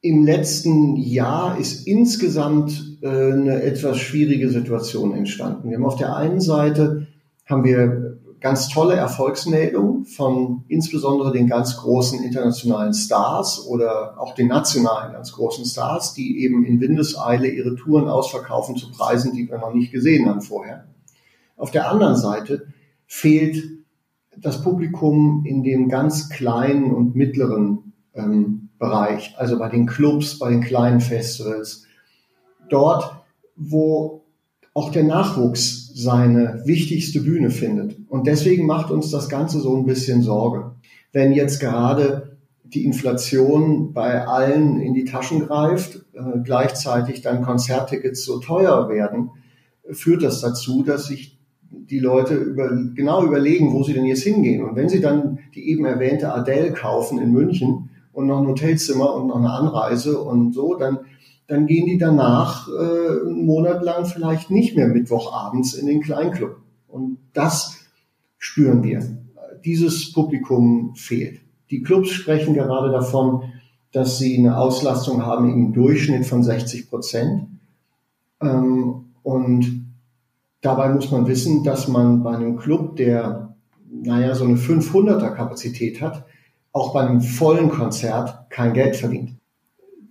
Im 0.00 0.26
letzten 0.26 0.96
Jahr 0.96 1.58
ist 1.58 1.86
insgesamt 1.86 2.98
äh, 3.00 3.08
eine 3.08 3.62
etwas 3.62 3.96
schwierige 3.98 4.50
Situation 4.50 5.14
entstanden. 5.14 5.70
Wir 5.70 5.78
haben 5.78 5.86
auf 5.86 5.96
der 5.96 6.14
einen 6.14 6.42
Seite 6.42 7.06
haben 7.46 7.64
wir 7.64 8.18
ganz 8.38 8.68
tolle 8.68 8.96
Erfolgsmeldungen 8.96 10.04
von 10.04 10.64
insbesondere 10.68 11.32
den 11.32 11.46
ganz 11.46 11.78
großen 11.78 12.22
internationalen 12.22 12.92
Stars 12.92 13.66
oder 13.66 14.20
auch 14.20 14.34
den 14.34 14.48
nationalen 14.48 15.14
ganz 15.14 15.32
großen 15.32 15.64
Stars, 15.64 16.12
die 16.12 16.44
eben 16.44 16.66
in 16.66 16.78
Windeseile 16.78 17.48
ihre 17.48 17.74
Touren 17.74 18.06
ausverkaufen 18.06 18.76
zu 18.76 18.90
Preisen, 18.90 19.32
die 19.32 19.48
wir 19.48 19.56
noch 19.56 19.72
nicht 19.72 19.92
gesehen 19.92 20.28
haben 20.28 20.42
vorher. 20.42 20.84
Auf 21.56 21.70
der 21.70 21.90
anderen 21.90 22.16
Seite 22.16 22.66
fehlt 23.06 23.64
das 24.40 24.62
Publikum 24.62 25.44
in 25.46 25.62
dem 25.62 25.88
ganz 25.88 26.28
kleinen 26.28 26.92
und 26.92 27.14
mittleren 27.14 27.92
ähm, 28.14 28.68
Bereich, 28.78 29.34
also 29.38 29.58
bei 29.58 29.68
den 29.68 29.86
Clubs, 29.86 30.38
bei 30.38 30.50
den 30.50 30.60
kleinen 30.60 31.00
Festivals, 31.00 31.84
dort, 32.68 33.24
wo 33.56 34.24
auch 34.74 34.90
der 34.90 35.04
Nachwuchs 35.04 35.92
seine 35.94 36.62
wichtigste 36.64 37.20
Bühne 37.20 37.50
findet. 37.50 37.96
Und 38.08 38.26
deswegen 38.26 38.66
macht 38.66 38.90
uns 38.90 39.10
das 39.10 39.28
Ganze 39.28 39.60
so 39.60 39.76
ein 39.76 39.86
bisschen 39.86 40.22
Sorge. 40.22 40.72
Wenn 41.12 41.32
jetzt 41.32 41.60
gerade 41.60 42.36
die 42.64 42.84
Inflation 42.84 43.92
bei 43.92 44.26
allen 44.26 44.80
in 44.80 44.94
die 44.94 45.04
Taschen 45.04 45.46
greift, 45.46 46.04
äh, 46.14 46.40
gleichzeitig 46.42 47.22
dann 47.22 47.42
Konzerttickets 47.42 48.24
so 48.24 48.40
teuer 48.40 48.88
werden, 48.88 49.30
führt 49.90 50.24
das 50.24 50.40
dazu, 50.40 50.82
dass 50.82 51.06
sich 51.06 51.33
die 51.90 51.98
Leute 51.98 52.34
über, 52.34 52.70
genau 52.94 53.24
überlegen, 53.24 53.72
wo 53.72 53.82
sie 53.82 53.92
denn 53.92 54.06
jetzt 54.06 54.22
hingehen. 54.22 54.64
Und 54.64 54.76
wenn 54.76 54.88
sie 54.88 55.00
dann 55.00 55.38
die 55.54 55.70
eben 55.70 55.84
erwähnte 55.84 56.32
Adele 56.32 56.72
kaufen 56.72 57.18
in 57.18 57.32
München 57.32 57.90
und 58.12 58.26
noch 58.26 58.40
ein 58.40 58.46
Hotelzimmer 58.46 59.14
und 59.14 59.28
noch 59.28 59.36
eine 59.36 59.50
Anreise 59.50 60.20
und 60.20 60.52
so, 60.52 60.74
dann 60.74 61.00
dann 61.46 61.66
gehen 61.66 61.86
die 61.86 61.98
danach 61.98 62.68
äh, 62.68 63.26
einen 63.26 63.44
Monat 63.44 63.82
lang 63.82 64.06
vielleicht 64.06 64.50
nicht 64.50 64.76
mehr 64.76 64.88
Mittwochabends 64.88 65.74
in 65.74 65.86
den 65.86 66.00
Kleinclub. 66.00 66.56
Und 66.88 67.18
das 67.32 67.80
spüren 68.38 68.82
wir. 68.82 69.02
Dieses 69.64 70.12
Publikum 70.12 70.94
fehlt. 70.94 71.40
Die 71.70 71.82
Clubs 71.82 72.10
sprechen 72.10 72.54
gerade 72.54 72.90
davon, 72.90 73.42
dass 73.92 74.18
sie 74.18 74.38
eine 74.38 74.58
Auslastung 74.58 75.24
haben 75.24 75.52
im 75.52 75.72
Durchschnitt 75.72 76.26
von 76.26 76.42
60 76.42 76.88
Prozent. 76.88 77.46
Ähm, 78.40 79.06
und 79.22 79.83
dabei 80.64 80.88
muss 80.88 81.10
man 81.10 81.26
wissen, 81.26 81.64
dass 81.64 81.88
man 81.88 82.22
bei 82.22 82.34
einem 82.34 82.56
Club, 82.56 82.96
der, 82.96 83.54
naja, 83.90 84.34
so 84.34 84.44
eine 84.44 84.56
500er 84.56 85.30
Kapazität 85.30 86.00
hat, 86.00 86.24
auch 86.72 86.92
bei 86.92 87.00
einem 87.00 87.20
vollen 87.20 87.70
Konzert 87.70 88.50
kein 88.50 88.72
Geld 88.72 88.96
verdient 88.96 89.36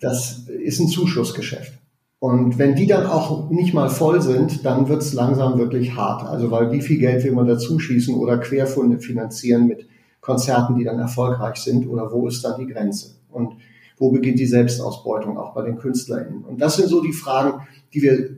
das 0.03 0.47
ist 0.47 0.79
ein 0.79 0.87
Zuschussgeschäft. 0.87 1.73
Und 2.19 2.57
wenn 2.57 2.75
die 2.75 2.87
dann 2.87 3.05
auch 3.05 3.49
nicht 3.49 3.73
mal 3.73 3.89
voll 3.89 4.21
sind, 4.21 4.65
dann 4.65 4.87
wird 4.87 5.01
es 5.01 5.13
langsam 5.13 5.57
wirklich 5.57 5.95
hart. 5.95 6.23
Also 6.23 6.51
weil 6.51 6.71
wie 6.71 6.81
viel 6.81 6.97
Geld 6.97 7.23
will 7.23 7.33
man 7.33 7.47
dazu 7.47 7.79
schießen 7.79 8.15
oder 8.15 8.37
Querfunde 8.37 8.99
finanzieren 8.99 9.67
mit 9.67 9.87
Konzerten, 10.21 10.75
die 10.75 10.85
dann 10.85 10.99
erfolgreich 10.99 11.57
sind 11.57 11.87
oder 11.87 12.11
wo 12.11 12.27
ist 12.27 12.43
da 12.45 12.57
die 12.57 12.67
Grenze? 12.67 13.15
Und 13.29 13.53
wo 13.97 14.11
beginnt 14.11 14.39
die 14.39 14.45
Selbstausbeutung 14.45 15.37
auch 15.37 15.53
bei 15.53 15.63
den 15.63 15.77
KünstlerInnen? 15.77 16.43
Und 16.45 16.61
das 16.61 16.77
sind 16.77 16.87
so 16.87 17.01
die 17.01 17.11
Fragen, 17.11 17.67
die 17.93 18.01
wir 18.01 18.29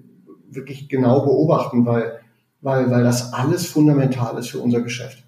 wirklich 0.49 0.89
genau 0.89 1.21
beobachten, 1.21 1.85
weil, 1.85 2.19
weil, 2.61 2.89
weil 2.89 3.03
das 3.03 3.33
alles 3.33 3.67
fundamental 3.67 4.37
ist 4.37 4.49
für 4.49 4.59
unser 4.59 4.81
Geschäft. 4.81 5.23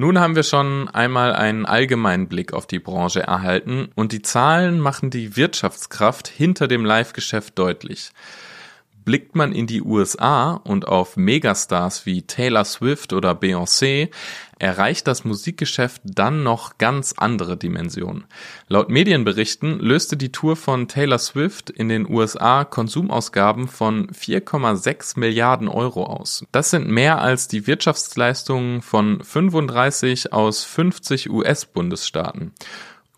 Nun 0.00 0.20
haben 0.20 0.36
wir 0.36 0.44
schon 0.44 0.88
einmal 0.88 1.32
einen 1.32 1.66
allgemeinen 1.66 2.28
Blick 2.28 2.52
auf 2.52 2.68
die 2.68 2.78
Branche 2.78 3.20
erhalten 3.20 3.88
und 3.96 4.12
die 4.12 4.22
Zahlen 4.22 4.78
machen 4.78 5.10
die 5.10 5.36
Wirtschaftskraft 5.36 6.28
hinter 6.28 6.68
dem 6.68 6.84
Live-Geschäft 6.84 7.58
deutlich. 7.58 8.12
Blickt 9.08 9.34
man 9.34 9.52
in 9.52 9.66
die 9.66 9.80
USA 9.80 10.52
und 10.52 10.86
auf 10.86 11.16
Megastars 11.16 12.04
wie 12.04 12.26
Taylor 12.26 12.66
Swift 12.66 13.14
oder 13.14 13.32
Beyoncé, 13.32 14.10
erreicht 14.58 15.06
das 15.06 15.24
Musikgeschäft 15.24 16.02
dann 16.04 16.42
noch 16.42 16.76
ganz 16.76 17.14
andere 17.16 17.56
Dimensionen. 17.56 18.26
Laut 18.66 18.90
Medienberichten 18.90 19.78
löste 19.78 20.18
die 20.18 20.30
Tour 20.30 20.56
von 20.56 20.88
Taylor 20.88 21.18
Swift 21.18 21.70
in 21.70 21.88
den 21.88 22.06
USA 22.06 22.64
Konsumausgaben 22.64 23.66
von 23.66 24.08
4,6 24.08 25.18
Milliarden 25.18 25.68
Euro 25.68 26.04
aus. 26.04 26.44
Das 26.52 26.68
sind 26.68 26.86
mehr 26.86 27.22
als 27.22 27.48
die 27.48 27.66
Wirtschaftsleistungen 27.66 28.82
von 28.82 29.24
35 29.24 30.34
aus 30.34 30.64
50 30.64 31.30
US-Bundesstaaten. 31.30 32.52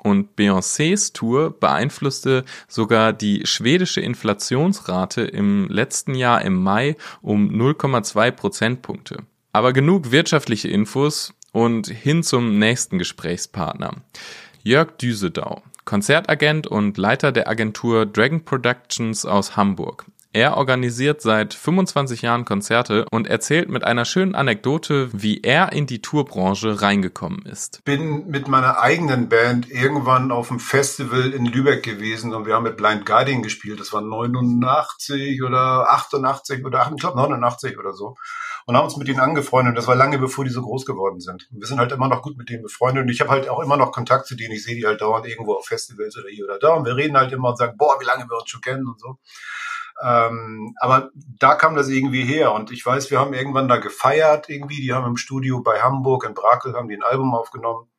Und 0.02 0.36
Beyoncés 0.36 1.12
Tour 1.12 1.50
beeinflusste 1.58 2.44
sogar 2.68 3.12
die 3.12 3.42
schwedische 3.44 4.00
Inflationsrate 4.00 5.22
im 5.22 5.68
letzten 5.68 6.14
Jahr 6.14 6.42
im 6.42 6.54
Mai 6.54 6.96
um 7.20 7.50
0,2 7.50 8.30
Prozentpunkte. 8.30 9.18
Aber 9.52 9.72
genug 9.72 10.10
wirtschaftliche 10.10 10.68
Infos 10.68 11.34
und 11.52 11.88
hin 11.88 12.22
zum 12.22 12.58
nächsten 12.58 12.98
Gesprächspartner. 12.98 13.96
Jörg 14.62 14.92
Düsedau, 14.98 15.62
Konzertagent 15.84 16.66
und 16.66 16.96
Leiter 16.96 17.32
der 17.32 17.48
Agentur 17.48 18.06
Dragon 18.06 18.44
Productions 18.44 19.26
aus 19.26 19.56
Hamburg. 19.56 20.06
Er 20.32 20.56
organisiert 20.56 21.22
seit 21.22 21.54
25 21.54 22.22
Jahren 22.22 22.44
Konzerte 22.44 23.04
und 23.10 23.26
erzählt 23.26 23.68
mit 23.68 23.82
einer 23.82 24.04
schönen 24.04 24.36
Anekdote, 24.36 25.10
wie 25.12 25.40
er 25.40 25.72
in 25.72 25.86
die 25.86 26.02
Tourbranche 26.02 26.80
reingekommen 26.80 27.44
ist. 27.46 27.84
Bin 27.84 28.28
mit 28.28 28.46
meiner 28.46 28.78
eigenen 28.78 29.28
Band 29.28 29.68
irgendwann 29.68 30.30
auf 30.30 30.50
einem 30.50 30.60
Festival 30.60 31.32
in 31.32 31.46
Lübeck 31.46 31.82
gewesen 31.82 32.32
und 32.32 32.46
wir 32.46 32.54
haben 32.54 32.62
mit 32.62 32.76
Blind 32.76 33.06
Guardian 33.06 33.42
gespielt. 33.42 33.80
Das 33.80 33.92
war 33.92 34.02
89 34.02 35.42
oder 35.42 35.90
88 35.90 36.64
oder 36.64 36.88
ich 36.94 37.00
glaube 37.00 37.16
89 37.16 37.76
oder 37.76 37.92
so. 37.92 38.14
Und 38.66 38.76
haben 38.76 38.84
uns 38.84 38.96
mit 38.96 39.08
denen 39.08 39.18
angefreundet. 39.18 39.76
Das 39.76 39.88
war 39.88 39.96
lange 39.96 40.20
bevor 40.20 40.44
die 40.44 40.50
so 40.50 40.62
groß 40.62 40.86
geworden 40.86 41.18
sind. 41.18 41.48
wir 41.50 41.66
sind 41.66 41.80
halt 41.80 41.90
immer 41.90 42.06
noch 42.06 42.22
gut 42.22 42.36
mit 42.36 42.50
denen 42.50 42.62
befreundet. 42.62 43.02
Und 43.02 43.08
ich 43.08 43.20
habe 43.20 43.30
halt 43.30 43.48
auch 43.48 43.58
immer 43.58 43.76
noch 43.76 43.90
Kontakt 43.90 44.26
zu 44.26 44.36
denen. 44.36 44.52
Ich 44.52 44.62
sehe 44.62 44.76
die 44.76 44.86
halt 44.86 45.00
dauernd 45.00 45.26
irgendwo 45.26 45.54
auf 45.54 45.66
Festivals 45.66 46.16
oder 46.16 46.28
hier 46.28 46.44
oder 46.44 46.60
da. 46.60 46.74
Und 46.74 46.84
wir 46.84 46.94
reden 46.94 47.16
halt 47.16 47.32
immer 47.32 47.48
und 47.48 47.58
sagen, 47.58 47.76
boah, 47.76 47.98
wie 47.98 48.04
lange 48.04 48.26
wir 48.28 48.38
uns 48.38 48.48
schon 48.48 48.60
kennen 48.60 48.86
und 48.86 49.00
so. 49.00 49.18
Ähm, 50.02 50.74
aber 50.80 51.10
da 51.14 51.54
kam 51.54 51.74
das 51.74 51.88
irgendwie 51.88 52.24
her 52.24 52.52
und 52.52 52.70
ich 52.70 52.84
weiß, 52.84 53.10
wir 53.10 53.20
haben 53.20 53.34
irgendwann 53.34 53.68
da 53.68 53.76
gefeiert 53.76 54.48
irgendwie. 54.48 54.80
Die 54.80 54.92
haben 54.92 55.06
im 55.06 55.16
Studio 55.16 55.60
bei 55.62 55.80
Hamburg 55.80 56.24
in 56.24 56.34
Brakel 56.34 56.74
haben 56.74 56.88
die 56.88 56.96
ein 56.96 57.02
Album 57.02 57.34
aufgenommen 57.34 57.90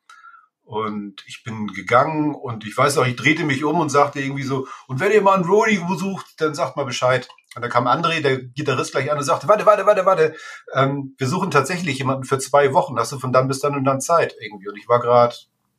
und 0.71 1.23
ich 1.27 1.43
bin 1.43 1.67
gegangen 1.67 2.33
und 2.33 2.65
ich 2.65 2.77
weiß 2.77 2.97
auch, 2.97 3.05
ich 3.05 3.17
drehte 3.17 3.43
mich 3.43 3.65
um 3.65 3.81
und 3.81 3.89
sagte 3.89 4.21
irgendwie 4.21 4.43
so, 4.43 4.67
und 4.87 5.01
wenn 5.01 5.11
ihr 5.11 5.21
mal 5.21 5.35
einen 5.35 5.43
Roadie 5.43 5.79
besucht, 5.79 6.25
dann 6.37 6.55
sagt 6.55 6.77
mal 6.77 6.85
Bescheid. 6.85 7.27
Und 7.55 7.61
da 7.61 7.67
kam 7.67 7.87
André, 7.87 8.21
der 8.21 8.41
Gitarrist, 8.41 8.93
gleich 8.93 9.11
an 9.11 9.17
und 9.17 9.25
sagte, 9.25 9.49
warte, 9.49 9.65
warte, 9.65 9.85
warte, 9.85 10.05
warte, 10.05 10.35
ähm, 10.73 11.13
wir 11.17 11.27
suchen 11.27 11.51
tatsächlich 11.51 11.97
jemanden 11.97 12.23
für 12.23 12.39
zwei 12.39 12.73
Wochen. 12.73 12.97
Hast 12.97 13.11
du 13.11 13.19
von 13.19 13.33
dann 13.33 13.49
bis 13.49 13.59
dann 13.59 13.75
und 13.75 13.83
dann 13.83 13.99
Zeit 13.99 14.33
irgendwie? 14.39 14.69
Und 14.69 14.77
ich 14.77 14.87
war 14.87 15.01
gerade, 15.01 15.35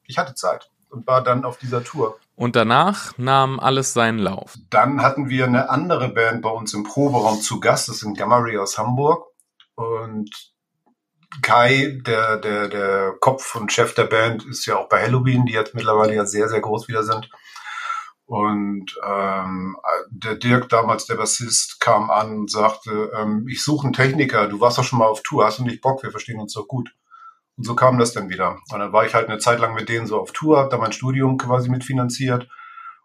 ich 0.06 0.18
hatte 0.18 0.34
Zeit 0.34 0.70
und 0.92 1.06
war 1.06 1.22
dann 1.22 1.44
auf 1.44 1.58
dieser 1.58 1.82
Tour. 1.82 2.18
Und 2.36 2.56
danach 2.56 3.16
nahm 3.18 3.60
alles 3.60 3.92
seinen 3.92 4.18
Lauf. 4.18 4.56
Dann 4.70 5.02
hatten 5.02 5.28
wir 5.28 5.46
eine 5.46 5.70
andere 5.70 6.08
Band 6.08 6.42
bei 6.42 6.50
uns 6.50 6.74
im 6.74 6.84
Proberaum 6.84 7.40
zu 7.40 7.60
Gast, 7.60 7.88
das 7.88 7.98
sind 7.98 8.16
Gamma 8.16 8.38
Ray 8.38 8.58
aus 8.58 8.78
Hamburg. 8.78 9.26
Und 9.74 10.30
Kai, 11.40 11.98
der, 12.06 12.36
der, 12.36 12.68
der 12.68 13.12
Kopf 13.20 13.54
und 13.54 13.72
Chef 13.72 13.94
der 13.94 14.04
Band, 14.04 14.44
ist 14.44 14.66
ja 14.66 14.76
auch 14.76 14.88
bei 14.88 15.02
Halloween, 15.02 15.46
die 15.46 15.54
jetzt 15.54 15.74
mittlerweile 15.74 16.14
ja 16.14 16.26
sehr, 16.26 16.48
sehr 16.48 16.60
groß 16.60 16.88
wieder 16.88 17.02
sind. 17.02 17.30
Und 18.26 18.98
ähm, 19.06 19.76
der 20.10 20.36
Dirk, 20.36 20.68
damals 20.68 21.06
der 21.06 21.16
Bassist, 21.16 21.80
kam 21.80 22.10
an 22.10 22.38
und 22.38 22.50
sagte, 22.50 23.10
ähm, 23.16 23.46
ich 23.48 23.62
suche 23.62 23.84
einen 23.84 23.92
Techniker, 23.92 24.46
du 24.46 24.60
warst 24.60 24.78
doch 24.78 24.84
schon 24.84 24.98
mal 24.98 25.06
auf 25.06 25.22
Tour, 25.22 25.44
hast 25.44 25.58
du 25.58 25.64
nicht 25.64 25.80
Bock, 25.80 26.02
wir 26.02 26.10
verstehen 26.10 26.40
uns 26.40 26.54
doch 26.54 26.66
gut. 26.66 26.94
Und 27.62 27.66
so 27.66 27.76
kam 27.76 27.96
das 27.96 28.12
dann 28.12 28.28
wieder. 28.28 28.58
Und 28.72 28.80
dann 28.80 28.92
war 28.92 29.06
ich 29.06 29.14
halt 29.14 29.28
eine 29.28 29.38
Zeit 29.38 29.60
lang 29.60 29.72
mit 29.72 29.88
denen 29.88 30.08
so 30.08 30.20
auf 30.20 30.32
Tour, 30.32 30.58
habe 30.58 30.68
da 30.68 30.78
mein 30.78 30.90
Studium 30.90 31.38
quasi 31.38 31.70
mitfinanziert. 31.70 32.48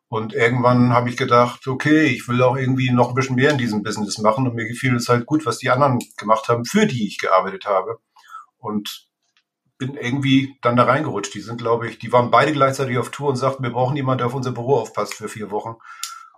Und 0.07 0.33
irgendwann 0.33 0.93
habe 0.93 1.09
ich 1.09 1.15
gedacht, 1.15 1.67
okay, 1.67 2.05
ich 2.05 2.27
will 2.27 2.41
auch 2.41 2.57
irgendwie 2.57 2.89
noch 2.89 3.09
ein 3.09 3.13
bisschen 3.13 3.35
mehr 3.35 3.51
in 3.51 3.59
diesem 3.59 3.83
Business 3.83 4.17
machen. 4.17 4.47
Und 4.47 4.55
mir 4.55 4.67
gefiel 4.67 4.95
es 4.95 5.09
halt 5.09 5.27
gut, 5.27 5.45
was 5.45 5.59
die 5.59 5.69
anderen 5.69 5.99
gemacht 6.17 6.49
haben, 6.49 6.65
für 6.65 6.87
die 6.87 7.05
ich 7.05 7.19
gearbeitet 7.19 7.67
habe. 7.67 7.99
Und 8.57 9.05
bin 9.77 9.93
irgendwie 9.93 10.57
dann 10.63 10.75
da 10.75 10.85
reingerutscht. 10.85 11.35
Die 11.35 11.41
sind, 11.41 11.59
glaube 11.59 11.87
ich, 11.87 11.99
die 11.99 12.11
waren 12.11 12.31
beide 12.31 12.51
gleichzeitig 12.51 12.97
auf 12.97 13.11
Tour 13.11 13.29
und 13.29 13.35
sagten, 13.35 13.61
wir 13.61 13.69
brauchen 13.69 13.95
jemanden, 13.95 14.17
der 14.17 14.27
auf 14.27 14.33
unser 14.33 14.53
Büro 14.53 14.77
aufpasst 14.77 15.13
für 15.13 15.29
vier 15.29 15.51
Wochen. 15.51 15.75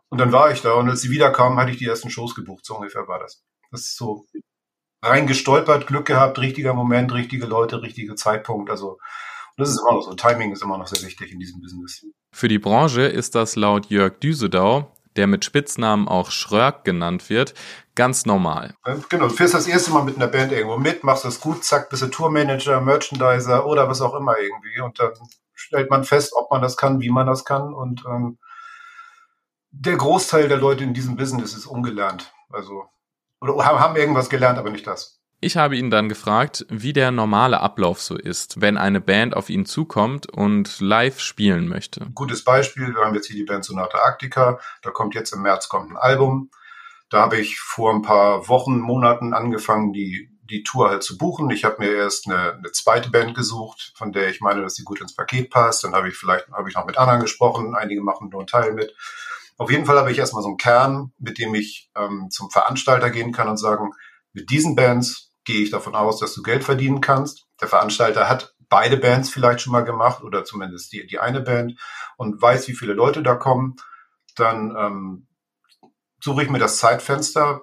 Und 0.10 0.18
dann 0.18 0.34
war 0.34 0.52
ich 0.52 0.62
da 0.62 0.74
und 0.74 0.90
als 0.90 1.00
sie 1.00 1.10
wiederkamen, 1.10 1.58
hatte 1.58 1.72
ich 1.72 1.78
die 1.78 1.86
ersten 1.86 2.10
Shows 2.10 2.36
gebucht. 2.36 2.66
So 2.66 2.76
ungefähr 2.76 3.08
war 3.08 3.20
das. 3.20 3.46
Das 3.72 3.80
ist 3.80 3.96
so 3.96 4.26
reingestolpert, 5.02 5.88
Glück 5.88 6.06
gehabt, 6.06 6.40
richtiger 6.40 6.74
Moment, 6.74 7.14
richtige 7.14 7.46
Leute, 7.46 7.82
richtiger 7.82 8.16
Zeitpunkt. 8.16 8.70
Also 8.70 8.98
das 9.58 9.70
ist 9.70 9.80
immer 9.80 9.94
noch 9.94 10.02
so. 10.02 10.14
Timing 10.14 10.52
ist 10.52 10.64
immer 10.64 10.78
noch 10.78 10.88
sehr 10.88 11.06
wichtig 11.06 11.32
in 11.32 11.40
diesem 11.40 11.62
Business. 11.62 12.06
Für 12.34 12.48
die 12.48 12.60
Branche 12.60 13.02
ist 13.04 13.36
das 13.36 13.56
laut 13.56 13.88
Jörg 13.88 14.20
Düsedau 14.20 14.92
der 15.16 15.28
mit 15.28 15.44
Spitznamen 15.44 16.08
auch 16.08 16.32
Schrörk 16.32 16.86
genannt 16.86 17.30
wird, 17.30 17.54
ganz 17.94 18.26
normal. 18.26 18.76
Genau, 19.10 19.28
du 19.28 19.34
fährst 19.34 19.54
das 19.54 19.68
erste 19.68 19.92
Mal 19.92 20.04
mit 20.04 20.16
einer 20.16 20.28
Band 20.28 20.52
irgendwo 20.52 20.78
mit, 20.78 21.04
machst 21.04 21.26
das 21.26 21.42
gut, 21.42 21.64
zack, 21.64 21.90
bist 21.90 22.02
du 22.02 22.08
Tourmanager, 22.08 22.80
Merchandiser 22.80 23.66
oder 23.66 23.90
was 23.90 24.02
auch 24.02 24.16
immer 24.16 24.38
irgendwie 24.40 24.80
und 24.80 25.00
dann 25.00 25.12
stellt 25.54 25.90
man 25.90 26.04
fest, 26.04 26.32
ob 26.36 26.50
man 26.52 26.62
das 26.62 26.78
kann, 26.78 27.02
wie 27.02 27.10
man 27.10 27.28
das 27.28 27.44
kann 27.44 27.74
und 27.74 28.04
ähm, 28.08 28.38
der 29.72 29.98
Großteil 29.98 30.48
der 30.48 30.58
Leute 30.58 30.84
in 30.84 30.94
diesem 30.94 31.16
Business 31.16 31.54
ist 31.54 31.66
ungelernt. 31.66 32.34
Also, 32.50 32.86
oder 33.42 33.66
haben 33.66 33.96
irgendwas 33.96 34.30
gelernt, 34.30 34.58
aber 34.58 34.70
nicht 34.70 34.88
das. 34.88 35.20
Ich 35.42 35.56
habe 35.56 35.78
ihn 35.78 35.90
dann 35.90 36.10
gefragt, 36.10 36.66
wie 36.70 36.92
der 36.92 37.12
normale 37.12 37.62
Ablauf 37.62 38.02
so 38.02 38.18
ist, 38.18 38.60
wenn 38.60 38.78
eine 38.78 39.00
Band 39.00 39.38
auf 39.38 39.50
ihn 39.50 39.66
zukommt 39.66 40.30
und 40.30 40.82
live 40.82 41.22
spielen 41.22 41.70
möchte. 41.70 42.08
Gutes 42.14 42.44
Beispiel, 42.44 42.94
wir 42.94 43.06
haben 43.06 43.16
jetzt 43.16 43.28
hier 43.28 43.38
die 43.38 43.46
Band 43.46 43.64
Sonata 43.64 44.00
Arctica, 44.00 44.60
da 44.82 44.92
kommt 44.92 45.16
jetzt 45.16 45.32
im 45.32 45.42
März 45.42 45.70
kommt 45.70 45.92
ein 45.92 45.98
Album. 45.98 46.52
Da 47.10 47.22
habe 47.22 47.38
ich 47.38 47.58
vor 47.60 47.94
ein 47.94 48.02
paar 48.02 48.50
Wochen, 48.50 48.80
Monaten 48.80 49.34
angefangen, 49.34 49.94
die, 49.94 50.30
die 50.44 50.64
Tour 50.64 50.90
halt 50.90 51.04
zu 51.04 51.18
buchen. 51.18 51.50
Ich 51.52 51.64
habe 51.64 51.78
mir 51.80 51.92
erst 51.94 52.28
eine, 52.28 52.56
eine 52.56 52.72
zweite 52.74 53.10
Band 53.10 53.34
gesucht, 53.34 53.94
von 53.96 54.12
der 54.12 54.30
ich 54.30 54.42
meine, 54.42 54.62
dass 54.62 54.76
sie 54.76 54.84
gut 54.84 55.00
ins 55.00 55.16
Paket 55.16 55.50
passt. 55.50 55.86
Dann 55.86 55.96
habe 55.96 56.10
ich 56.10 56.16
vielleicht 56.16 56.50
habe 56.52 56.70
ich 56.70 56.76
noch 56.76 56.86
mit 56.86 56.98
anderen 56.98 57.22
gesprochen, 57.22 57.76
einige 57.76 58.02
machen 58.02 58.28
nur 58.30 58.42
einen 58.42 58.48
Teil 58.48 58.74
mit. 58.74 58.94
Auf 59.60 59.70
jeden 59.70 59.86
Fall 59.86 59.98
habe 59.98 60.10
ich 60.10 60.18
erstmal 60.18 60.42
so 60.42 60.48
einen 60.48 60.58
Kern, 60.58 61.12
mit 61.18 61.38
dem 61.38 61.54
ich 61.54 61.92
ähm, 61.96 62.30
zum 62.32 62.50
Veranstalter 62.50 63.10
gehen 63.10 63.34
kann 63.34 63.50
und 63.50 63.58
sagen, 63.58 63.92
mit 64.32 64.50
diesen 64.50 64.74
Bands 64.74 65.34
gehe 65.44 65.62
ich 65.62 65.70
davon 65.70 65.96
aus, 65.96 66.18
dass 66.18 66.34
du 66.34 66.42
Geld 66.42 66.64
verdienen 66.64 67.02
kannst. 67.02 67.46
Der 67.60 67.68
Veranstalter 67.68 68.30
hat 68.30 68.56
beide 68.70 68.96
Bands 68.96 69.30
vielleicht 69.30 69.60
schon 69.60 69.74
mal 69.74 69.84
gemacht 69.84 70.24
oder 70.24 70.46
zumindest 70.46 70.94
die, 70.94 71.06
die 71.06 71.20
eine 71.20 71.42
Band 71.42 71.78
und 72.16 72.42
weiß, 72.42 72.70
wie 72.70 72.74
viele 72.74 72.94
Leute 72.94 73.22
da 73.22 73.36
kommen. 73.36 73.76
Dann 74.38 74.74
ähm, 74.78 75.28
suche 76.24 76.44
ich 76.44 76.50
mir 76.50 76.60
das 76.60 76.78
Zeitfenster, 76.78 77.62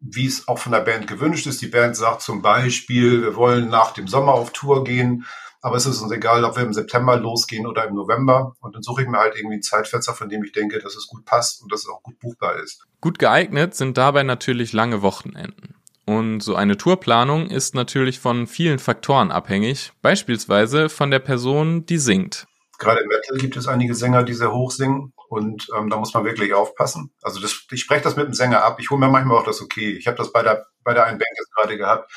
wie 0.00 0.26
es 0.26 0.48
auch 0.48 0.58
von 0.58 0.72
der 0.72 0.80
Band 0.80 1.06
gewünscht 1.06 1.46
ist. 1.46 1.60
Die 1.60 1.66
Band 1.66 1.94
sagt 1.94 2.22
zum 2.22 2.40
Beispiel, 2.40 3.20
wir 3.20 3.36
wollen 3.36 3.68
nach 3.68 3.92
dem 3.92 4.08
Sommer 4.08 4.32
auf 4.32 4.52
Tour 4.52 4.82
gehen, 4.82 5.26
aber 5.64 5.76
es 5.76 5.86
ist 5.86 6.02
uns 6.02 6.12
egal, 6.12 6.44
ob 6.44 6.56
wir 6.56 6.62
im 6.62 6.74
September 6.74 7.16
losgehen 7.16 7.66
oder 7.66 7.88
im 7.88 7.94
November. 7.94 8.54
Und 8.60 8.74
dann 8.74 8.82
suche 8.82 9.00
ich 9.00 9.08
mir 9.08 9.16
halt 9.16 9.34
irgendwie 9.34 9.56
ein 9.56 9.62
Zeitfenster, 9.62 10.12
von 10.12 10.28
dem 10.28 10.44
ich 10.44 10.52
denke, 10.52 10.78
dass 10.78 10.94
es 10.94 11.06
gut 11.06 11.24
passt 11.24 11.62
und 11.62 11.72
dass 11.72 11.80
es 11.80 11.88
auch 11.88 12.02
gut 12.02 12.18
buchbar 12.18 12.56
ist. 12.56 12.84
Gut 13.00 13.18
geeignet 13.18 13.74
sind 13.74 13.96
dabei 13.96 14.24
natürlich 14.24 14.74
lange 14.74 15.00
Wochenenden. 15.00 15.74
Und 16.04 16.42
so 16.42 16.54
eine 16.54 16.76
Tourplanung 16.76 17.46
ist 17.46 17.74
natürlich 17.74 18.20
von 18.20 18.46
vielen 18.46 18.78
Faktoren 18.78 19.30
abhängig, 19.30 19.92
beispielsweise 20.02 20.90
von 20.90 21.10
der 21.10 21.20
Person, 21.20 21.86
die 21.86 21.96
singt. 21.96 22.46
Gerade 22.78 23.00
im 23.00 23.08
Metal 23.08 23.38
gibt 23.38 23.56
es 23.56 23.66
einige 23.66 23.94
Sänger, 23.94 24.22
die 24.22 24.34
sehr 24.34 24.52
hoch 24.52 24.70
singen 24.70 25.14
und 25.30 25.66
ähm, 25.78 25.88
da 25.88 25.96
muss 25.96 26.12
man 26.12 26.26
wirklich 26.26 26.52
aufpassen. 26.52 27.14
Also 27.22 27.40
das, 27.40 27.64
ich 27.70 27.80
spreche 27.80 28.02
das 28.02 28.16
mit 28.16 28.26
dem 28.26 28.34
Sänger 28.34 28.62
ab. 28.62 28.80
Ich 28.80 28.90
hole 28.90 29.00
mir 29.00 29.08
manchmal 29.08 29.38
auch 29.38 29.46
das 29.46 29.62
okay. 29.62 29.96
Ich 29.96 30.06
habe 30.06 30.18
das 30.18 30.30
bei 30.30 30.42
der 30.42 30.66
bei 30.82 30.92
der 30.92 31.06
einen 31.06 31.16
Band 31.16 31.30
jetzt 31.38 31.54
gerade 31.54 31.78
gehabt. 31.78 32.12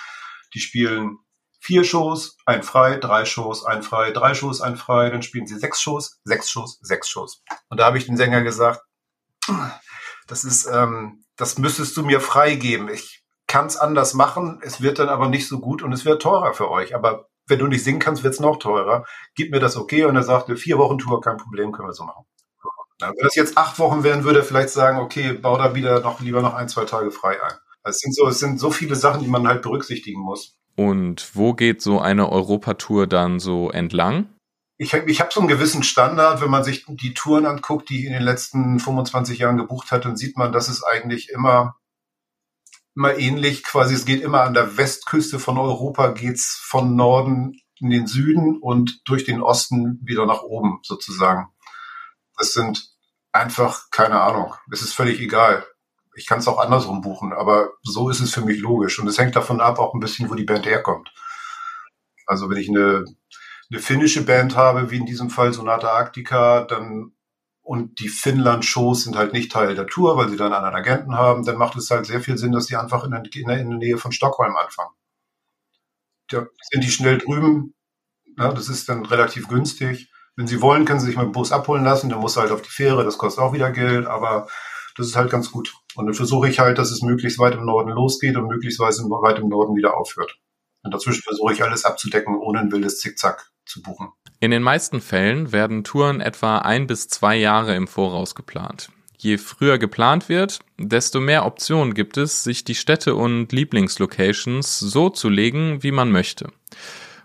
Die 0.53 0.59
spielen 0.59 1.19
vier 1.67 1.83
Shows, 1.83 2.37
ein 2.45 2.63
frei, 2.63 2.95
drei 2.95 3.25
Shows, 3.25 3.65
ein 3.65 3.83
frei, 3.83 4.11
drei 4.11 4.33
Shows, 4.33 4.61
ein 4.61 4.77
frei. 4.77 5.09
Dann 5.09 5.21
spielen 5.21 5.47
sie 5.47 5.59
sechs 5.59 5.81
Shows, 5.81 6.21
sechs 6.23 6.49
Shows, 6.49 6.79
sechs 6.81 7.09
Shows. 7.09 7.43
Und 7.67 7.81
da 7.81 7.85
habe 7.85 7.97
ich 7.97 8.05
den 8.05 8.15
Sänger 8.15 8.41
gesagt, 8.41 8.79
das 10.27 10.45
ist, 10.45 10.65
ähm, 10.65 11.25
das 11.35 11.57
müsstest 11.57 11.97
du 11.97 12.03
mir 12.03 12.21
freigeben. 12.21 12.87
Ich 12.87 13.21
kann 13.47 13.65
es 13.65 13.75
anders 13.75 14.13
machen, 14.13 14.61
es 14.63 14.81
wird 14.81 14.99
dann 14.99 15.09
aber 15.09 15.27
nicht 15.27 15.49
so 15.49 15.59
gut 15.59 15.83
und 15.83 15.91
es 15.91 16.05
wird 16.05 16.21
teurer 16.21 16.53
für 16.53 16.71
euch. 16.71 16.95
Aber 16.95 17.27
wenn 17.47 17.59
du 17.59 17.67
nicht 17.67 17.83
singen 17.83 17.99
kannst, 17.99 18.23
wird 18.23 18.33
es 18.33 18.39
noch 18.39 18.59
teurer. 18.59 19.05
Gib 19.35 19.51
mir 19.51 19.59
das 19.59 19.75
okay 19.75 20.05
und 20.05 20.15
er 20.15 20.23
sagte, 20.23 20.55
vier 20.55 20.77
Wochen 20.77 20.97
Tour, 20.97 21.19
kein 21.19 21.35
Problem, 21.35 21.73
können 21.73 21.89
wir 21.89 21.93
so 21.93 22.05
machen. 22.05 22.25
wenn 22.99 23.13
das 23.21 23.35
jetzt 23.35 23.57
acht 23.57 23.77
Wochen 23.77 24.03
wären, 24.05 24.23
würde 24.23 24.39
er 24.39 24.45
vielleicht 24.45 24.69
sagen, 24.69 24.99
okay, 24.99 25.33
bau 25.33 25.57
da 25.57 25.75
wieder 25.75 25.99
noch 25.99 26.21
lieber 26.21 26.41
noch 26.41 26.53
ein, 26.53 26.69
zwei 26.69 26.85
Tage 26.85 27.11
frei 27.11 27.43
ein. 27.43 27.57
Es 27.87 27.99
sind 27.99 28.15
so, 28.15 28.27
es 28.27 28.39
sind 28.39 28.59
so 28.59 28.71
viele 28.71 28.95
Sachen, 28.95 29.23
die 29.23 29.29
man 29.29 29.47
halt 29.47 29.61
berücksichtigen 29.61 30.21
muss. 30.21 30.57
Und 30.75 31.35
wo 31.35 31.53
geht 31.53 31.81
so 31.81 31.99
eine 31.99 32.31
Europatour 32.31 33.07
dann 33.07 33.39
so 33.39 33.71
entlang? 33.71 34.29
Ich, 34.77 34.93
ich 34.93 35.19
habe 35.21 35.33
so 35.33 35.39
einen 35.39 35.49
gewissen 35.49 35.81
Standard, 35.81 36.39
wenn 36.41 36.51
man 36.51 36.63
sich 36.63 36.85
die 36.87 37.15
Touren 37.15 37.47
anguckt, 37.47 37.89
die 37.89 37.99
ich 37.99 38.05
in 38.05 38.13
den 38.13 38.21
letzten 38.21 38.79
25 38.79 39.39
Jahren 39.39 39.57
gebucht 39.57 39.91
hat, 39.91 40.05
dann 40.05 40.17
sieht 40.17 40.37
man, 40.37 40.51
dass 40.51 40.69
es 40.69 40.83
eigentlich 40.83 41.29
immer 41.29 41.75
immer 42.97 43.17
ähnlich. 43.17 43.63
Quasi, 43.63 43.93
es 43.93 44.05
geht 44.05 44.21
immer 44.21 44.41
an 44.41 44.55
der 44.55 44.75
Westküste 44.75 45.39
von 45.39 45.57
Europa, 45.57 46.09
geht's 46.09 46.59
von 46.61 46.95
Norden 46.95 47.61
in 47.79 47.91
den 47.91 48.07
Süden 48.07 48.57
und 48.57 49.07
durch 49.07 49.23
den 49.23 49.41
Osten 49.41 49.99
wieder 50.03 50.25
nach 50.25 50.41
oben 50.41 50.79
sozusagen. 50.81 51.47
Das 52.35 52.53
sind 52.53 52.89
einfach, 53.31 53.91
keine 53.91 54.21
Ahnung, 54.21 54.55
es 54.71 54.81
ist 54.81 54.93
völlig 54.93 55.19
egal. 55.19 55.65
Ich 56.17 56.25
kann 56.25 56.39
es 56.39 56.47
auch 56.47 56.57
andersrum 56.57 57.01
buchen, 57.01 57.31
aber 57.31 57.69
so 57.83 58.09
ist 58.09 58.19
es 58.19 58.33
für 58.33 58.41
mich 58.41 58.59
logisch. 58.59 58.99
Und 58.99 59.07
es 59.07 59.17
hängt 59.17 59.35
davon 59.35 59.61
ab, 59.61 59.79
auch 59.79 59.93
ein 59.93 59.99
bisschen, 59.99 60.29
wo 60.29 60.35
die 60.35 60.43
Band 60.43 60.65
herkommt. 60.65 61.13
Also 62.25 62.49
wenn 62.49 62.57
ich 62.57 62.69
eine, 62.69 63.05
eine 63.71 63.79
finnische 63.79 64.25
Band 64.25 64.55
habe, 64.55 64.91
wie 64.91 64.97
in 64.97 65.05
diesem 65.05 65.29
Fall 65.29 65.53
Sonata 65.53 65.89
Arctica, 65.89 66.61
dann 66.61 67.13
und 67.67 67.99
die 67.99 68.07
Finnland-Shows 68.07 69.03
sind 69.03 69.17
halt 69.17 69.33
nicht 69.33 69.51
Teil 69.51 69.75
der 69.75 69.87
Tour, 69.87 70.15
weil 70.15 70.29
sie 70.29 70.37
dann 70.37 70.53
einen 70.53 70.73
Agenten 70.73 71.15
haben, 71.15 71.43
dann 71.43 71.57
macht 71.57 71.75
es 71.75 71.91
halt 71.91 72.05
sehr 72.05 72.21
viel 72.21 72.37
Sinn, 72.37 72.53
dass 72.53 72.67
die 72.67 72.77
einfach 72.77 73.03
in 73.03 73.11
der, 73.11 73.23
in 73.35 73.69
der, 73.69 73.77
Nähe 73.77 73.97
von 73.97 74.13
Stockholm 74.13 74.55
anfangen. 74.55 74.95
Da 76.29 76.45
sind 76.71 76.85
die 76.85 76.89
schnell 76.89 77.17
drüben, 77.17 77.73
ja, 78.37 78.53
das 78.53 78.69
ist 78.69 78.87
dann 78.87 79.05
relativ 79.05 79.49
günstig. 79.49 80.09
Wenn 80.37 80.47
sie 80.47 80.61
wollen, 80.61 80.85
können 80.85 81.01
sie 81.01 81.07
sich 81.07 81.17
mit 81.17 81.25
dem 81.25 81.33
Bus 81.33 81.51
abholen 81.51 81.83
lassen, 81.83 82.09
dann 82.09 82.19
muss 82.19 82.37
halt 82.37 82.51
auf 82.51 82.61
die 82.61 82.69
Fähre, 82.69 83.03
das 83.03 83.17
kostet 83.17 83.43
auch 83.43 83.51
wieder 83.51 83.71
Geld, 83.71 84.05
aber 84.05 84.47
das 84.95 85.07
ist 85.07 85.17
halt 85.17 85.29
ganz 85.29 85.51
gut. 85.51 85.75
Und 85.97 86.05
dann 86.05 86.13
versuche 86.13 86.47
ich 86.47 86.59
halt, 86.59 86.77
dass 86.77 86.91
es 86.91 87.01
möglichst 87.01 87.39
weit 87.39 87.55
im 87.55 87.65
Norden 87.65 87.89
losgeht 87.89 88.37
und 88.37 88.47
möglichst 88.47 88.79
weit 88.79 89.39
im 89.39 89.49
Norden 89.49 89.75
wieder 89.75 89.97
aufhört. 89.97 90.37
Und 90.83 90.93
dazwischen 90.93 91.23
versuche 91.23 91.53
ich 91.53 91.63
alles 91.63 91.85
abzudecken, 91.85 92.35
ohne 92.35 92.59
ein 92.59 92.71
wildes 92.71 92.99
Zickzack 92.99 93.49
zu 93.65 93.81
buchen. 93.81 94.09
In 94.39 94.51
den 94.51 94.61
meisten 94.61 95.01
Fällen 95.01 95.51
werden 95.51 95.83
Touren 95.83 96.21
etwa 96.21 96.59
ein 96.59 96.85
bis 96.85 97.07
zwei 97.07 97.35
Jahre 97.35 97.75
im 97.75 97.87
Voraus 97.87 98.35
geplant. 98.35 98.91
Je 99.17 99.39
früher 99.39 99.79
geplant 99.79 100.29
wird, 100.29 100.59
desto 100.77 101.19
mehr 101.19 101.47
Optionen 101.47 101.95
gibt 101.95 102.17
es, 102.17 102.43
sich 102.43 102.63
die 102.63 102.75
Städte 102.75 103.15
und 103.15 103.51
Lieblingslocations 103.51 104.77
so 104.77 105.09
zu 105.09 105.29
legen, 105.29 105.81
wie 105.81 105.91
man 105.91 106.11
möchte. 106.11 106.51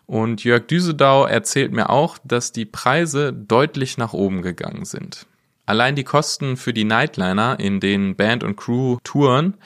Und 0.06 0.44
Jörg 0.44 0.66
Düsedau 0.66 1.26
erzählt 1.26 1.72
mir 1.72 1.90
auch, 1.90 2.16
dass 2.24 2.52
die 2.52 2.64
Preise 2.64 3.34
deutlich 3.34 3.98
nach 3.98 4.14
oben 4.14 4.40
gegangen 4.40 4.86
sind. 4.86 5.26
Allein 5.66 5.96
die 5.96 6.04
Kosten 6.04 6.56
für 6.56 6.72
die 6.72 6.84
Nightliner, 6.84 7.58
in 7.60 7.80
denen 7.80 8.16
Band 8.16 8.42
und 8.44 8.56
Crew 8.56 8.98
touren, 9.04 9.58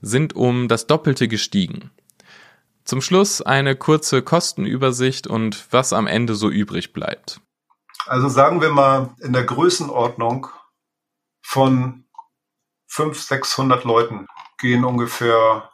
sind 0.00 0.34
um 0.34 0.68
das 0.68 0.86
Doppelte 0.86 1.28
gestiegen. 1.28 1.90
Zum 2.84 3.00
Schluss 3.00 3.42
eine 3.42 3.74
kurze 3.76 4.22
Kostenübersicht 4.22 5.26
und 5.26 5.66
was 5.72 5.92
am 5.92 6.06
Ende 6.06 6.34
so 6.34 6.48
übrig 6.48 6.92
bleibt. 6.92 7.40
Also 8.06 8.28
sagen 8.28 8.60
wir 8.60 8.70
mal 8.70 9.14
in 9.20 9.32
der 9.32 9.44
Größenordnung 9.44 10.48
von 11.42 12.04
500, 12.88 13.16
600 13.24 13.84
Leuten 13.84 14.26
gehen 14.58 14.84
ungefähr 14.84 15.70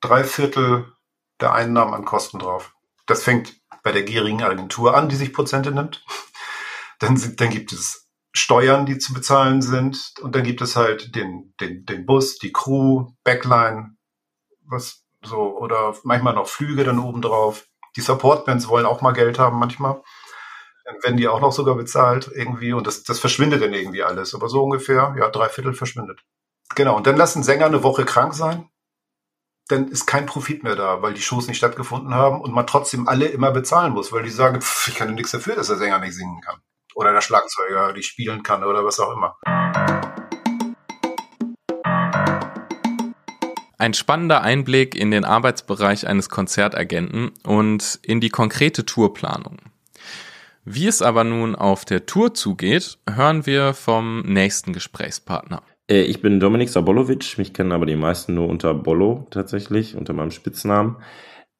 drei 0.00 0.24
Viertel 0.24 0.92
der 1.40 1.52
Einnahmen 1.52 1.94
an 1.94 2.04
Kosten 2.04 2.38
drauf. 2.38 2.72
Das 3.06 3.22
fängt 3.22 3.60
bei 3.82 3.92
der 3.92 4.02
gierigen 4.02 4.42
Agentur 4.42 4.96
an, 4.96 5.08
die 5.08 5.16
sich 5.16 5.32
Prozente 5.32 5.72
nimmt. 5.72 6.04
Dann, 7.00 7.36
dann 7.36 7.50
gibt 7.50 7.72
es 7.72 8.07
Steuern, 8.38 8.86
die 8.86 8.98
zu 8.98 9.12
bezahlen 9.12 9.62
sind. 9.62 10.14
Und 10.20 10.34
dann 10.34 10.44
gibt 10.44 10.60
es 10.60 10.76
halt 10.76 11.14
den, 11.14 11.54
den, 11.60 11.84
den 11.84 12.06
Bus, 12.06 12.38
die 12.38 12.52
Crew, 12.52 13.12
Backline, 13.24 13.96
was 14.66 15.04
so, 15.24 15.56
oder 15.58 15.94
manchmal 16.04 16.34
noch 16.34 16.48
Flüge 16.48 16.84
dann 16.84 16.98
obendrauf. 16.98 17.66
Die 17.96 18.00
Support-Bands 18.00 18.68
wollen 18.68 18.86
auch 18.86 19.00
mal 19.00 19.12
Geld 19.12 19.38
haben 19.38 19.58
manchmal. 19.58 20.02
Dann 20.84 20.96
werden 21.02 21.16
die 21.16 21.28
auch 21.28 21.40
noch 21.40 21.52
sogar 21.52 21.74
bezahlt 21.74 22.30
irgendwie 22.32 22.72
und 22.72 22.86
das, 22.86 23.02
das 23.02 23.18
verschwindet 23.18 23.62
dann 23.62 23.74
irgendwie 23.74 24.02
alles. 24.02 24.34
Aber 24.34 24.48
so 24.48 24.62
ungefähr, 24.62 25.14
ja, 25.18 25.28
drei 25.28 25.48
Viertel 25.48 25.74
verschwindet. 25.74 26.20
Genau, 26.74 26.96
und 26.96 27.06
dann 27.06 27.16
lassen 27.16 27.42
Sänger 27.42 27.66
eine 27.66 27.82
Woche 27.82 28.04
krank 28.04 28.34
sein. 28.34 28.68
Dann 29.68 29.88
ist 29.88 30.06
kein 30.06 30.26
Profit 30.26 30.62
mehr 30.62 30.76
da, 30.76 31.02
weil 31.02 31.12
die 31.12 31.20
Shows 31.20 31.46
nicht 31.46 31.58
stattgefunden 31.58 32.14
haben 32.14 32.40
und 32.40 32.54
man 32.54 32.66
trotzdem 32.66 33.06
alle 33.06 33.26
immer 33.26 33.50
bezahlen 33.50 33.92
muss, 33.92 34.12
weil 34.12 34.22
die 34.22 34.30
sagen, 34.30 34.62
pff, 34.62 34.88
ich 34.88 34.94
kann 34.94 35.08
ja 35.08 35.14
nichts 35.14 35.32
dafür, 35.32 35.56
dass 35.56 35.66
der 35.66 35.76
Sänger 35.76 35.98
nicht 35.98 36.14
singen 36.14 36.40
kann. 36.40 36.60
Oder 36.98 37.12
der 37.12 37.20
Schlagzeuger 37.20 37.92
nicht 37.92 38.06
spielen 38.06 38.42
kann 38.42 38.64
oder 38.64 38.84
was 38.84 38.98
auch 38.98 39.12
immer. 39.14 39.36
Ein 43.78 43.94
spannender 43.94 44.42
Einblick 44.42 44.96
in 44.96 45.12
den 45.12 45.24
Arbeitsbereich 45.24 46.08
eines 46.08 46.28
Konzertagenten 46.28 47.30
und 47.46 48.00
in 48.02 48.20
die 48.20 48.30
konkrete 48.30 48.84
Tourplanung. 48.84 49.58
Wie 50.64 50.88
es 50.88 51.00
aber 51.00 51.22
nun 51.22 51.54
auf 51.54 51.84
der 51.84 52.04
Tour 52.04 52.34
zugeht, 52.34 52.98
hören 53.08 53.46
wir 53.46 53.74
vom 53.74 54.22
nächsten 54.22 54.72
Gesprächspartner. 54.72 55.62
Äh, 55.88 56.02
ich 56.02 56.20
bin 56.20 56.40
Dominik 56.40 56.68
Sabolovic, 56.68 57.38
mich 57.38 57.54
kennen 57.54 57.70
aber 57.70 57.86
die 57.86 57.94
meisten 57.94 58.34
nur 58.34 58.48
unter 58.48 58.74
Bollo 58.74 59.28
tatsächlich, 59.30 59.94
unter 59.94 60.14
meinem 60.14 60.32
Spitznamen. 60.32 60.96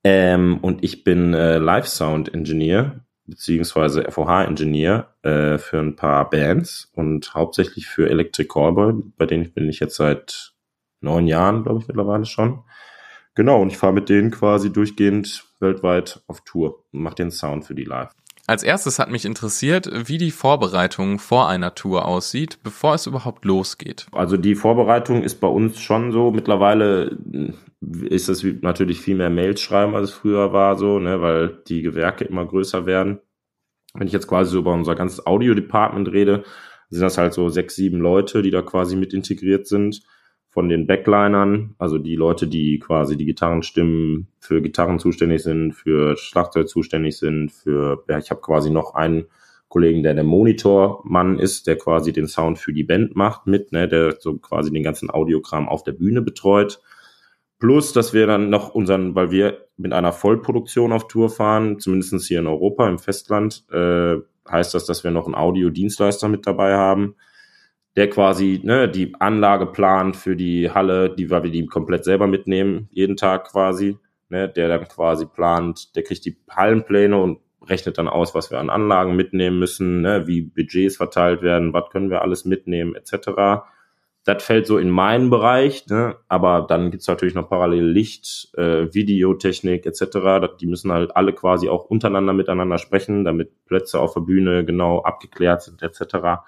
Ähm, 0.02 0.58
und 0.62 0.82
ich 0.82 1.04
bin 1.04 1.32
äh, 1.32 1.58
Live 1.58 1.86
Sound 1.86 2.34
Engineer 2.34 3.04
beziehungsweise 3.28 4.10
FOH-Ingenieur 4.10 5.14
äh, 5.22 5.58
für 5.58 5.78
ein 5.78 5.96
paar 5.96 6.28
Bands 6.28 6.90
und 6.94 7.34
hauptsächlich 7.34 7.86
für 7.86 8.08
Electric 8.08 8.48
Callboy, 8.48 8.94
bei 9.16 9.26
denen 9.26 9.52
bin 9.52 9.68
ich 9.68 9.80
jetzt 9.80 9.96
seit 9.96 10.54
neun 11.00 11.26
Jahren, 11.26 11.62
glaube 11.62 11.80
ich, 11.80 11.88
mittlerweile 11.88 12.24
schon. 12.24 12.64
Genau, 13.34 13.62
und 13.62 13.68
ich 13.68 13.78
fahre 13.78 13.92
mit 13.92 14.08
denen 14.08 14.30
quasi 14.30 14.72
durchgehend 14.72 15.44
weltweit 15.60 16.22
auf 16.26 16.40
Tour 16.40 16.84
und 16.92 17.02
mache 17.02 17.16
den 17.16 17.30
Sound 17.30 17.64
für 17.64 17.74
die 17.74 17.84
live. 17.84 18.10
Als 18.48 18.62
erstes 18.62 18.98
hat 18.98 19.10
mich 19.10 19.26
interessiert, 19.26 19.90
wie 20.08 20.16
die 20.16 20.30
Vorbereitung 20.30 21.18
vor 21.18 21.50
einer 21.50 21.74
Tour 21.74 22.06
aussieht, 22.08 22.60
bevor 22.62 22.94
es 22.94 23.06
überhaupt 23.06 23.44
losgeht. 23.44 24.06
Also 24.10 24.38
die 24.38 24.54
Vorbereitung 24.54 25.22
ist 25.22 25.34
bei 25.34 25.48
uns 25.48 25.78
schon 25.78 26.12
so. 26.12 26.30
Mittlerweile 26.30 27.18
ist 28.08 28.30
es 28.30 28.42
natürlich 28.62 29.02
viel 29.02 29.16
mehr 29.16 29.28
Mails 29.28 29.60
schreiben, 29.60 29.94
als 29.94 30.08
es 30.08 30.16
früher 30.16 30.54
war, 30.54 30.78
so, 30.78 30.98
ne, 30.98 31.20
weil 31.20 31.62
die 31.68 31.82
Gewerke 31.82 32.24
immer 32.24 32.46
größer 32.46 32.86
werden. 32.86 33.20
Wenn 33.92 34.06
ich 34.06 34.14
jetzt 34.14 34.28
quasi 34.28 34.52
so 34.52 34.60
über 34.60 34.72
unser 34.72 34.94
ganzes 34.94 35.26
Audio-Department 35.26 36.10
rede, 36.10 36.44
sind 36.88 37.02
das 37.02 37.18
halt 37.18 37.34
so 37.34 37.50
sechs, 37.50 37.76
sieben 37.76 38.00
Leute, 38.00 38.40
die 38.40 38.50
da 38.50 38.62
quasi 38.62 38.96
mit 38.96 39.12
integriert 39.12 39.66
sind 39.66 40.00
von 40.50 40.68
den 40.68 40.86
Backlinern, 40.86 41.74
also 41.78 41.98
die 41.98 42.16
Leute, 42.16 42.46
die 42.46 42.78
quasi 42.78 43.16
die 43.16 43.26
Gitarrenstimmen 43.26 44.28
für 44.40 44.62
Gitarren 44.62 44.98
zuständig 44.98 45.42
sind, 45.42 45.72
für 45.72 46.16
Schlagzeug 46.16 46.68
zuständig 46.68 47.18
sind, 47.18 47.52
für, 47.52 48.04
ja, 48.08 48.18
ich 48.18 48.30
habe 48.30 48.40
quasi 48.40 48.70
noch 48.70 48.94
einen 48.94 49.26
Kollegen, 49.68 50.02
der 50.02 50.14
der 50.14 50.24
Monitormann 50.24 51.38
ist, 51.38 51.66
der 51.66 51.76
quasi 51.76 52.12
den 52.12 52.26
Sound 52.26 52.58
für 52.58 52.72
die 52.72 52.84
Band 52.84 53.14
macht 53.14 53.46
mit, 53.46 53.72
ne, 53.72 53.86
der 53.86 54.16
so 54.18 54.38
quasi 54.38 54.72
den 54.72 54.82
ganzen 54.82 55.10
Audiokram 55.10 55.68
auf 55.68 55.82
der 55.82 55.92
Bühne 55.92 56.22
betreut. 56.22 56.80
Plus, 57.58 57.92
dass 57.92 58.14
wir 58.14 58.26
dann 58.26 58.48
noch 58.48 58.74
unseren, 58.74 59.14
weil 59.14 59.30
wir 59.30 59.66
mit 59.76 59.92
einer 59.92 60.12
Vollproduktion 60.12 60.92
auf 60.92 61.08
Tour 61.08 61.28
fahren, 61.28 61.78
zumindestens 61.78 62.26
hier 62.26 62.38
in 62.38 62.46
Europa, 62.46 62.88
im 62.88 62.98
Festland, 62.98 63.66
äh, 63.70 64.16
heißt 64.50 64.72
das, 64.72 64.86
dass 64.86 65.04
wir 65.04 65.10
noch 65.10 65.26
einen 65.26 65.34
Audiodienstleister 65.34 66.28
mit 66.28 66.46
dabei 66.46 66.74
haben 66.74 67.16
der 67.98 68.08
quasi 68.08 68.60
ne, 68.62 68.88
die 68.88 69.12
Anlage 69.18 69.66
plant 69.66 70.14
für 70.14 70.36
die 70.36 70.70
Halle, 70.70 71.10
die 71.10 71.30
wir 71.30 71.40
die 71.40 71.66
komplett 71.66 72.04
selber 72.04 72.28
mitnehmen, 72.28 72.88
jeden 72.92 73.16
Tag 73.16 73.48
quasi, 73.50 73.98
ne, 74.28 74.48
der 74.48 74.68
dann 74.68 74.86
quasi 74.86 75.26
plant, 75.26 75.96
der 75.96 76.04
kriegt 76.04 76.24
die 76.24 76.36
Hallenpläne 76.48 77.20
und 77.20 77.40
rechnet 77.66 77.98
dann 77.98 78.06
aus, 78.06 78.36
was 78.36 78.52
wir 78.52 78.60
an 78.60 78.70
Anlagen 78.70 79.16
mitnehmen 79.16 79.58
müssen, 79.58 80.00
ne, 80.02 80.28
wie 80.28 80.42
Budgets 80.42 80.96
verteilt 80.96 81.42
werden, 81.42 81.72
was 81.72 81.90
können 81.90 82.08
wir 82.08 82.22
alles 82.22 82.44
mitnehmen, 82.44 82.94
etc. 82.94 83.64
Das 84.22 84.44
fällt 84.44 84.68
so 84.68 84.78
in 84.78 84.90
meinen 84.90 85.28
Bereich, 85.28 85.88
ne? 85.88 86.18
aber 86.28 86.66
dann 86.68 86.92
gibt's 86.92 87.08
natürlich 87.08 87.34
noch 87.34 87.48
parallel 87.48 87.84
Licht, 87.84 88.50
äh, 88.56 88.94
Videotechnik 88.94 89.86
etc. 89.86 90.54
Die 90.60 90.66
müssen 90.66 90.92
halt 90.92 91.16
alle 91.16 91.32
quasi 91.32 91.68
auch 91.68 91.86
untereinander 91.86 92.32
miteinander 92.32 92.78
sprechen, 92.78 93.24
damit 93.24 93.64
Plätze 93.64 93.98
auf 93.98 94.14
der 94.14 94.20
Bühne 94.20 94.64
genau 94.64 95.00
abgeklärt 95.00 95.62
sind 95.62 95.82
etc. 95.82 96.44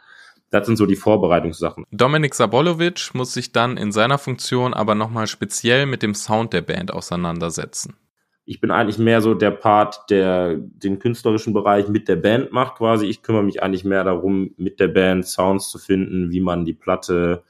Das 0.51 0.67
sind 0.67 0.77
so 0.77 0.87
die 0.87 0.97
Vorbereitungssachen. 0.97 1.87
Dominik 1.93 2.35
Sabolovic 2.35 3.11
muss 3.15 3.33
sich 3.33 3.53
dann 3.53 3.77
in 3.77 3.93
seiner 3.93 4.19
Funktion 4.19 4.75
aber 4.75 4.95
nochmal 4.95 5.29
speziell 5.29 5.87
mit 5.87 6.03
dem 6.03 6.15
Sound 6.15 6.53
der 6.53 6.63
Band 6.63 6.93
auseinandersetzen. 6.93 7.97
Ich 8.45 8.61
bin 8.61 8.73
eigentlich 8.73 8.99
mehr 8.99 9.21
so 9.21 9.35
der 9.35 9.53
Part, 9.53 10.11
der 10.11 10.57
den 10.57 10.99
künstlerischen 10.99 11.53
Bereich 11.53 11.87
mit 11.87 12.09
der 12.09 12.17
Band 12.17 12.51
macht 12.51 12.79
quasi. 12.79 13.07
Ich 13.07 13.23
kümmere 13.23 13.45
mich 13.45 13.63
eigentlich 13.63 13.85
mehr 13.85 14.03
darum, 14.03 14.55
mit 14.57 14.81
der 14.81 14.89
Band 14.89 15.25
Sounds 15.25 15.71
zu 15.71 15.79
finden, 15.79 16.33
wie 16.33 16.41
man 16.41 16.65
die 16.65 16.73
Platte 16.73 17.45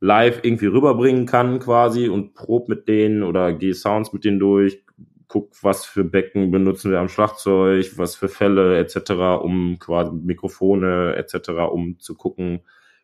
live 0.00 0.40
irgendwie 0.42 0.66
rüberbringen 0.66 1.24
kann 1.24 1.58
quasi 1.60 2.08
und 2.08 2.34
prob 2.34 2.68
mit 2.68 2.88
denen 2.88 3.22
oder 3.22 3.54
gehe 3.54 3.74
Sounds 3.74 4.12
mit 4.12 4.24
denen 4.24 4.38
durch, 4.38 4.84
guck, 5.28 5.50
was 5.62 5.84
für 5.84 6.04
Becken 6.04 6.50
benutzen 6.50 6.90
wir 6.90 7.00
am 7.00 7.08
Schlagzeug, 7.08 7.96
was 7.96 8.16
für 8.16 8.28
Fälle 8.28 8.78
etc., 8.78 9.10
um 9.42 9.78
quasi 9.78 10.12
Mikrofone 10.12 11.14
etc., 11.16 11.50
um 11.70 11.98
zu 12.00 12.14
gucken, 12.14 12.60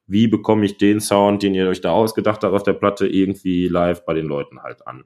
wie 0.06 0.26
bekomme 0.26 0.64
ich 0.66 0.78
den 0.78 1.00
Sound, 1.00 1.42
den 1.42 1.54
ihr 1.54 1.68
euch 1.68 1.80
da 1.80 1.92
ausgedacht 1.92 2.42
habt 2.42 2.54
auf 2.54 2.62
der 2.62 2.72
Platte, 2.74 3.06
irgendwie 3.06 3.68
live 3.68 4.04
bei 4.04 4.14
den 4.14 4.26
Leuten 4.26 4.62
halt 4.62 4.87
an. 4.87 5.04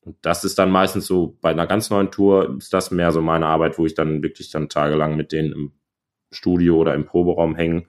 Und 0.00 0.16
das 0.22 0.44
ist 0.44 0.58
dann 0.58 0.70
meistens 0.70 1.06
so, 1.06 1.36
bei 1.40 1.50
einer 1.50 1.66
ganz 1.66 1.90
neuen 1.90 2.12
Tour 2.12 2.56
ist 2.58 2.72
das 2.72 2.92
mehr 2.92 3.10
so 3.10 3.20
meine 3.20 3.46
Arbeit, 3.46 3.78
wo 3.78 3.86
ich 3.86 3.94
dann 3.94 4.22
wirklich 4.22 4.50
dann 4.50 4.68
tagelang 4.68 5.16
mit 5.16 5.32
denen 5.32 5.52
im 5.52 5.72
Studio 6.30 6.76
oder 6.76 6.94
im 6.94 7.04
Proberaum 7.04 7.56
hänge 7.56 7.86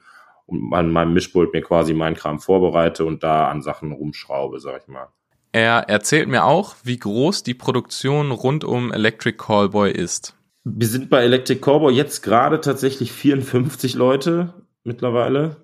und 0.47 0.73
an 0.73 0.91
meinem 0.91 1.13
Mischpult 1.13 1.53
mir 1.53 1.61
quasi 1.61 1.93
meinen 1.93 2.15
Kram 2.15 2.39
vorbereite 2.39 3.05
und 3.05 3.23
da 3.23 3.49
an 3.49 3.61
Sachen 3.61 3.91
rumschraube, 3.91 4.59
sag 4.59 4.81
ich 4.81 4.87
mal. 4.87 5.09
Er 5.51 5.89
erzählt 5.89 6.27
mir 6.27 6.45
auch, 6.45 6.75
wie 6.83 6.97
groß 6.97 7.43
die 7.43 7.53
Produktion 7.53 8.31
rund 8.31 8.63
um 8.63 8.91
Electric 8.91 9.37
Callboy 9.37 9.91
ist. 9.91 10.35
Wir 10.63 10.87
sind 10.87 11.09
bei 11.09 11.23
Electric 11.23 11.61
Callboy 11.61 11.93
jetzt 11.93 12.21
gerade 12.23 12.59
tatsächlich 12.59 13.11
54 13.11 13.95
Leute 13.95 14.53
mittlerweile. 14.83 15.57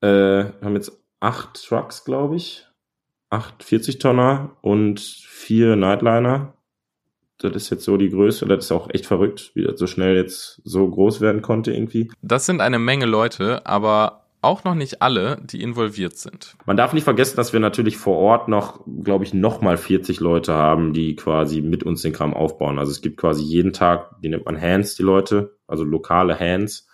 Äh, 0.00 0.44
haben 0.62 0.74
jetzt 0.74 0.92
acht 1.20 1.62
Trucks, 1.66 2.04
glaube 2.04 2.36
ich. 2.36 2.66
Acht 3.30 3.62
40-Tonner 3.62 4.56
und 4.62 5.00
vier 5.00 5.76
Nightliner. 5.76 6.54
Das 7.38 7.54
ist 7.54 7.70
jetzt 7.70 7.84
so 7.84 7.96
die 7.96 8.08
Größe. 8.08 8.46
Das 8.46 8.64
ist 8.64 8.72
auch 8.72 8.88
echt 8.90 9.06
verrückt, 9.06 9.52
wie 9.54 9.62
das 9.62 9.78
so 9.78 9.86
schnell 9.86 10.16
jetzt 10.16 10.60
so 10.64 10.88
groß 10.88 11.20
werden 11.20 11.42
konnte 11.42 11.72
irgendwie. 11.72 12.10
Das 12.22 12.46
sind 12.46 12.60
eine 12.60 12.78
Menge 12.78 13.06
Leute, 13.06 13.66
aber 13.66 14.27
auch 14.40 14.64
noch 14.64 14.74
nicht 14.74 15.02
alle, 15.02 15.40
die 15.42 15.62
involviert 15.62 16.16
sind. 16.16 16.56
Man 16.64 16.76
darf 16.76 16.92
nicht 16.92 17.04
vergessen, 17.04 17.36
dass 17.36 17.52
wir 17.52 17.60
natürlich 17.60 17.96
vor 17.96 18.16
Ort 18.16 18.48
noch, 18.48 18.84
glaube 19.02 19.24
ich, 19.24 19.34
noch 19.34 19.60
mal 19.60 19.76
40 19.76 20.20
Leute 20.20 20.52
haben, 20.52 20.92
die 20.92 21.16
quasi 21.16 21.60
mit 21.60 21.82
uns 21.82 22.02
den 22.02 22.12
Kram 22.12 22.34
aufbauen. 22.34 22.78
Also 22.78 22.92
es 22.92 23.00
gibt 23.00 23.16
quasi 23.16 23.42
jeden 23.42 23.72
Tag, 23.72 24.20
die 24.22 24.28
nennt 24.28 24.44
man 24.44 24.60
Hands, 24.60 24.94
die 24.94 25.02
Leute, 25.02 25.56
also 25.66 25.84
lokale 25.84 26.38
Hands, 26.38 26.86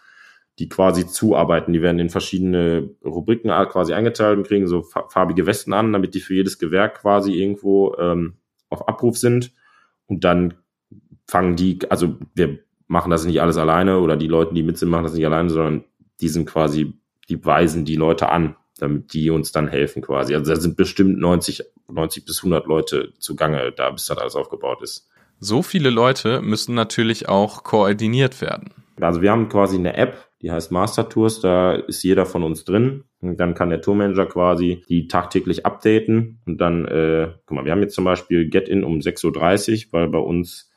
die 0.59 0.69
quasi 0.69 1.07
zuarbeiten. 1.07 1.73
Die 1.73 1.83
werden 1.83 1.99
in 1.99 2.11
verschiedene 2.11 2.91
Rubriken 3.05 3.51
quasi 3.69 3.93
eingeteilt 3.93 4.39
und 4.39 4.47
kriegen 4.47 4.67
so 4.67 4.83
farbige 4.83 5.47
Westen 5.47 5.73
an, 5.73 5.93
damit 5.93 6.15
die 6.15 6.21
für 6.21 6.35
jedes 6.35 6.59
Gewerk 6.59 7.01
quasi 7.01 7.33
irgendwo 7.33 7.95
ähm, 7.97 8.39
auf 8.71 8.89
Abruf 8.89 9.19
sind. 9.19 9.53
Und 10.07 10.25
dann 10.25 10.55
fangen 11.29 11.57
die, 11.57 11.79
also 11.91 12.17
wir 12.35 12.61
machen 12.87 13.11
das 13.11 13.25
nicht 13.25 13.41
alles 13.41 13.57
alleine 13.57 13.99
oder 14.01 14.17
die 14.17 14.29
Leute, 14.29 14.55
die 14.55 14.63
mit 14.63 14.79
sind, 14.79 14.91
machen 14.91 15.05
das 15.05 15.15
nicht 15.15 15.27
alleine, 15.27 15.51
sondern 15.51 15.85
die 16.21 16.29
sind 16.29 16.47
quasi 16.47 16.95
die 17.29 17.45
weisen 17.45 17.85
die 17.85 17.97
Leute 17.97 18.31
an, 18.31 18.57
damit 18.79 19.13
die 19.13 19.31
uns 19.31 19.53
dann 19.53 19.69
helfen 19.69 20.03
quasi. 20.03 20.35
Also 20.35 20.53
da 20.53 20.61
sind 20.61 20.77
bestimmt 20.77 21.19
90, 21.19 21.63
90 21.89 22.25
bis 22.25 22.39
100 22.39 22.67
Leute 22.67 23.13
zugange, 23.19 23.73
da 23.73 23.91
bis 23.91 24.07
das 24.07 24.19
alles 24.19 24.37
aufgebaut 24.37 24.83
ist. 24.83 25.09
So 25.41 25.63
viele 25.63 25.91
Leute 25.91 26.41
müssen 26.43 26.75
natürlich 26.75 27.29
auch 27.29 27.65
koordiniert 27.65 28.41
werden. 28.41 28.71
Also 29.01 29.23
wir 29.23 29.31
haben 29.31 29.49
quasi 29.49 29.77
eine 29.77 29.97
App, 29.97 30.29
die 30.41 30.53
heißt 30.53 30.71
Master 30.71 31.09
Tours, 31.09 31.41
da 31.41 31.73
ist 31.73 32.03
jeder 32.03 32.27
von 32.27 32.43
uns 32.43 32.65
drin. 32.65 33.05
Und 33.21 33.39
dann 33.41 33.55
kann 33.55 33.71
der 33.71 33.81
Tourmanager 33.81 34.27
quasi 34.27 34.85
die 34.89 35.09
tagtäglich 35.09 35.67
updaten. 35.67 36.41
Und 36.47 36.61
dann, 36.61 36.85
äh, 36.87 37.33
guck 37.47 37.57
mal, 37.57 37.65
wir 37.65 37.73
haben 37.73 37.81
jetzt 37.81 37.95
zum 37.95 38.05
Beispiel 38.05 38.49
Get-In 38.49 38.85
um 38.85 38.99
6.30 38.99 39.87
Uhr, 39.87 39.93
weil 39.93 40.09
bei 40.09 40.19
uns 40.19 40.71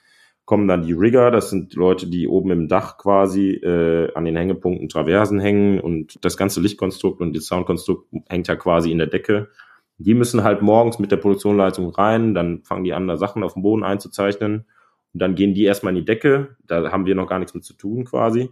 kommen 0.48 0.70
dann 0.70 0.84
die 0.84 0.94
Rigger, 0.94 1.30
das 1.30 1.50
sind 1.50 1.76
Leute, 1.76 2.08
die 2.08 2.26
oben 2.26 2.52
im 2.52 2.68
Dach 2.70 2.98
quasi 2.98 3.50
äh, 3.50 4.14
an 4.14 4.24
den 4.24 4.38
Hängepunkten 4.38 4.88
Traversen 4.88 5.42
hängen 5.42 5.82
und 5.82 6.24
das 6.24 6.38
ganze 6.38 6.62
Lichtkonstrukt 6.62 7.20
und 7.20 7.36
das 7.36 7.48
Soundkonstrukt 7.48 8.08
hängt 8.30 8.48
ja 8.48 8.56
quasi 8.56 8.90
in 8.90 8.98
der 8.98 9.08
Decke. 9.08 9.50
Die 9.98 10.14
müssen 10.14 10.46
halt 10.46 10.62
morgens 10.62 11.00
mit 11.00 11.12
der 11.12 11.18
Produktionsleitung 11.18 11.90
rein, 11.90 12.34
dann 12.34 12.64
fangen 12.64 12.86
die 12.86 12.94
an, 12.94 13.10
da 13.10 13.18
Sachen 13.18 13.44
auf 13.44 13.56
dem 13.56 13.62
Boden 13.62 13.84
einzuzeichnen 13.84 14.66
und 15.14 15.22
dann 15.22 15.36
gehen 15.36 15.54
die 15.54 15.66
erstmal 15.66 15.92
in 15.92 16.00
die 16.00 16.06
Decke, 16.06 16.56
da 16.66 16.94
haben 16.94 17.06
wir 17.06 17.16
noch 17.16 17.28
gar 17.28 17.40
nichts 17.40 17.54
mit 17.54 17.66
zu 17.66 17.74
tun 17.74 18.06
quasi. 18.06 18.50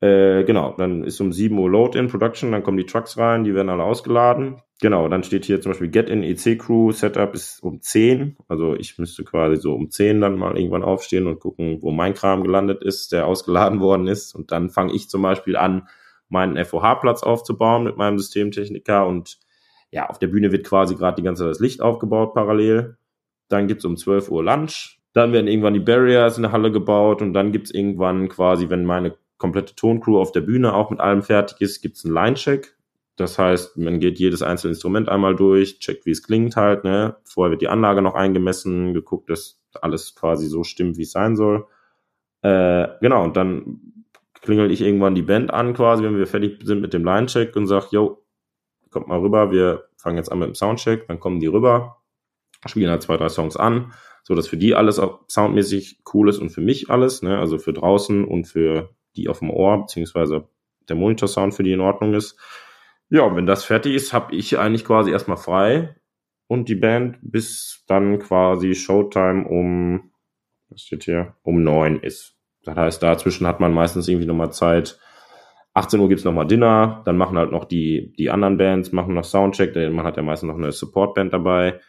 Äh, 0.00 0.44
genau, 0.44 0.74
dann 0.76 1.04
ist 1.04 1.20
um 1.20 1.32
7 1.32 1.58
Uhr 1.58 1.70
Load 1.70 1.98
in 1.98 2.08
Production, 2.08 2.52
dann 2.52 2.62
kommen 2.62 2.76
die 2.76 2.84
Trucks 2.84 3.16
rein, 3.16 3.44
die 3.44 3.54
werden 3.54 3.70
alle 3.70 3.84
ausgeladen. 3.84 4.60
Genau, 4.82 5.08
dann 5.08 5.22
steht 5.22 5.46
hier 5.46 5.62
zum 5.62 5.72
Beispiel 5.72 5.88
Get 5.88 6.10
in 6.10 6.22
EC 6.22 6.58
Crew, 6.58 6.92
Setup 6.92 7.34
ist 7.34 7.62
um 7.62 7.80
10. 7.80 8.36
Also 8.46 8.74
ich 8.74 8.98
müsste 8.98 9.24
quasi 9.24 9.56
so 9.56 9.74
um 9.74 9.90
10 9.90 10.20
dann 10.20 10.36
mal 10.36 10.58
irgendwann 10.58 10.82
aufstehen 10.82 11.26
und 11.26 11.40
gucken, 11.40 11.78
wo 11.80 11.90
mein 11.92 12.12
Kram 12.12 12.42
gelandet 12.42 12.82
ist, 12.84 13.12
der 13.12 13.26
ausgeladen 13.26 13.80
worden 13.80 14.06
ist. 14.06 14.34
Und 14.34 14.52
dann 14.52 14.68
fange 14.68 14.92
ich 14.92 15.08
zum 15.08 15.22
Beispiel 15.22 15.56
an, 15.56 15.88
meinen 16.28 16.62
FOH-Platz 16.62 17.22
aufzubauen 17.22 17.84
mit 17.84 17.96
meinem 17.96 18.18
Systemtechniker 18.18 19.06
und 19.06 19.38
ja, 19.92 20.10
auf 20.10 20.18
der 20.18 20.26
Bühne 20.26 20.52
wird 20.52 20.66
quasi 20.66 20.96
gerade 20.96 21.16
die 21.16 21.22
ganze 21.22 21.44
Zeit 21.44 21.50
das 21.52 21.60
Licht 21.60 21.80
aufgebaut 21.80 22.34
parallel. 22.34 22.98
Dann 23.48 23.68
gibt's 23.68 23.84
um 23.84 23.96
12 23.96 24.30
Uhr 24.30 24.44
Lunch. 24.44 24.98
Dann 25.12 25.32
werden 25.32 25.46
irgendwann 25.46 25.72
die 25.72 25.80
Barriers 25.80 26.36
in 26.36 26.42
der 26.42 26.52
Halle 26.52 26.72
gebaut 26.72 27.22
und 27.22 27.32
dann 27.32 27.52
gibt's 27.52 27.70
irgendwann 27.70 28.28
quasi, 28.28 28.68
wenn 28.68 28.84
meine 28.84 29.16
komplette 29.38 29.74
Toncrew 29.74 30.18
auf 30.18 30.32
der 30.32 30.40
Bühne 30.40 30.74
auch 30.74 30.90
mit 30.90 31.00
allem 31.00 31.22
fertig 31.22 31.60
ist, 31.60 31.82
gibt's 31.82 32.04
einen 32.04 32.14
Line-Check. 32.14 32.76
Das 33.16 33.38
heißt, 33.38 33.78
man 33.78 33.98
geht 33.98 34.18
jedes 34.18 34.42
einzelne 34.42 34.72
Instrument 34.72 35.08
einmal 35.08 35.34
durch, 35.34 35.78
checkt, 35.78 36.04
wie 36.04 36.10
es 36.10 36.22
klingt 36.22 36.56
halt. 36.56 36.84
Ne? 36.84 37.16
Vorher 37.24 37.50
wird 37.50 37.62
die 37.62 37.68
Anlage 37.68 38.02
noch 38.02 38.14
eingemessen, 38.14 38.92
geguckt, 38.92 39.30
dass 39.30 39.58
alles 39.80 40.14
quasi 40.14 40.48
so 40.48 40.64
stimmt, 40.64 40.98
wie 40.98 41.02
es 41.02 41.12
sein 41.12 41.36
soll. 41.36 41.66
Äh, 42.42 42.88
genau, 43.00 43.24
und 43.24 43.36
dann 43.36 44.04
klingel 44.42 44.70
ich 44.70 44.82
irgendwann 44.82 45.14
die 45.14 45.22
Band 45.22 45.52
an, 45.52 45.74
quasi, 45.74 46.02
wenn 46.02 46.18
wir 46.18 46.26
fertig 46.26 46.60
sind 46.62 46.80
mit 46.80 46.92
dem 46.92 47.04
Line-Check 47.04 47.56
und 47.56 47.66
sag, 47.66 47.90
yo, 47.90 48.22
kommt 48.96 49.08
mal 49.08 49.18
rüber, 49.18 49.50
wir 49.50 49.88
fangen 49.98 50.16
jetzt 50.16 50.32
an 50.32 50.38
mit 50.38 50.48
dem 50.48 50.54
Soundcheck, 50.54 51.06
dann 51.08 51.20
kommen 51.20 51.38
die 51.38 51.48
rüber, 51.48 52.02
spielen 52.66 52.90
halt 52.90 53.02
zwei, 53.02 53.18
drei 53.18 53.28
Songs 53.28 53.56
an, 53.56 53.92
so 54.22 54.34
dass 54.34 54.48
für 54.48 54.56
die 54.56 54.74
alles 54.74 54.98
auch 54.98 55.20
soundmäßig 55.28 56.00
cool 56.14 56.30
ist 56.30 56.38
und 56.38 56.48
für 56.48 56.62
mich 56.62 56.88
alles, 56.88 57.20
ne? 57.20 57.38
also 57.38 57.58
für 57.58 57.74
draußen 57.74 58.24
und 58.24 58.46
für 58.46 58.95
die 59.16 59.28
auf 59.28 59.40
dem 59.40 59.50
Ohr, 59.50 59.82
beziehungsweise 59.82 60.48
der 60.88 60.96
Monitor-Sound 60.96 61.54
für 61.54 61.62
die 61.62 61.72
in 61.72 61.80
Ordnung 61.80 62.14
ist. 62.14 62.38
Ja, 63.08 63.34
wenn 63.34 63.46
das 63.46 63.64
fertig 63.64 63.94
ist, 63.94 64.12
habe 64.12 64.34
ich 64.34 64.58
eigentlich 64.58 64.84
quasi 64.84 65.10
erstmal 65.10 65.36
frei 65.36 65.96
und 66.48 66.68
die 66.68 66.74
Band 66.74 67.18
bis 67.22 67.84
dann 67.86 68.18
quasi 68.18 68.74
Showtime 68.74 69.46
um, 69.46 70.10
was 70.68 70.82
steht 70.82 71.04
hier, 71.04 71.34
um 71.42 71.62
neun 71.62 72.00
ist. 72.00 72.36
Das 72.64 72.76
heißt, 72.76 73.02
dazwischen 73.02 73.46
hat 73.46 73.60
man 73.60 73.72
meistens 73.72 74.08
irgendwie 74.08 74.26
nochmal 74.26 74.52
Zeit. 74.52 74.98
18 75.74 76.00
Uhr 76.00 76.08
gibt's 76.08 76.24
nochmal 76.24 76.46
Dinner, 76.46 77.02
dann 77.04 77.16
machen 77.16 77.36
halt 77.36 77.52
noch 77.52 77.64
die, 77.64 78.12
die 78.18 78.30
anderen 78.30 78.56
Bands, 78.56 78.92
machen 78.92 79.14
noch 79.14 79.24
Soundcheck, 79.24 79.72
denn 79.74 79.92
man 79.92 80.06
hat 80.06 80.16
ja 80.16 80.22
meistens 80.22 80.48
noch 80.48 80.56
eine 80.56 80.72
Supportband 80.72 81.32
dabei. 81.32 81.80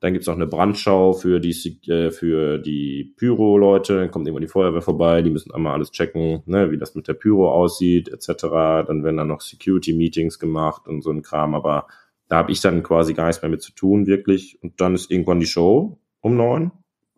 Dann 0.00 0.12
gibt's 0.12 0.28
auch 0.28 0.34
eine 0.34 0.46
Brandschau 0.46 1.12
für 1.12 1.40
die, 1.40 1.54
äh, 1.88 2.10
für 2.10 2.58
die 2.58 3.14
Pyro-Leute. 3.16 3.98
Dann 3.98 4.10
kommt 4.10 4.26
irgendwann 4.26 4.42
die 4.42 4.48
Feuerwehr 4.48 4.82
vorbei, 4.82 5.22
die 5.22 5.30
müssen 5.30 5.52
einmal 5.54 5.74
alles 5.74 5.92
checken, 5.92 6.42
ne, 6.46 6.70
wie 6.70 6.78
das 6.78 6.94
mit 6.94 7.08
der 7.08 7.14
Pyro 7.14 7.50
aussieht, 7.50 8.08
etc. 8.08 8.42
Dann 8.86 9.04
werden 9.04 9.16
dann 9.16 9.28
noch 9.28 9.40
Security-Meetings 9.40 10.38
gemacht 10.38 10.88
und 10.88 11.02
so 11.02 11.10
ein 11.10 11.22
Kram, 11.22 11.54
aber 11.54 11.86
da 12.28 12.36
habe 12.36 12.52
ich 12.52 12.60
dann 12.60 12.82
quasi 12.82 13.14
gar 13.14 13.26
nichts 13.26 13.42
mehr 13.42 13.50
mit 13.50 13.62
zu 13.62 13.72
tun, 13.72 14.06
wirklich. 14.06 14.58
Und 14.62 14.80
dann 14.80 14.94
ist 14.94 15.10
irgendwann 15.10 15.40
die 15.40 15.46
Show 15.46 15.98
um 16.20 16.36
neun, 16.36 16.72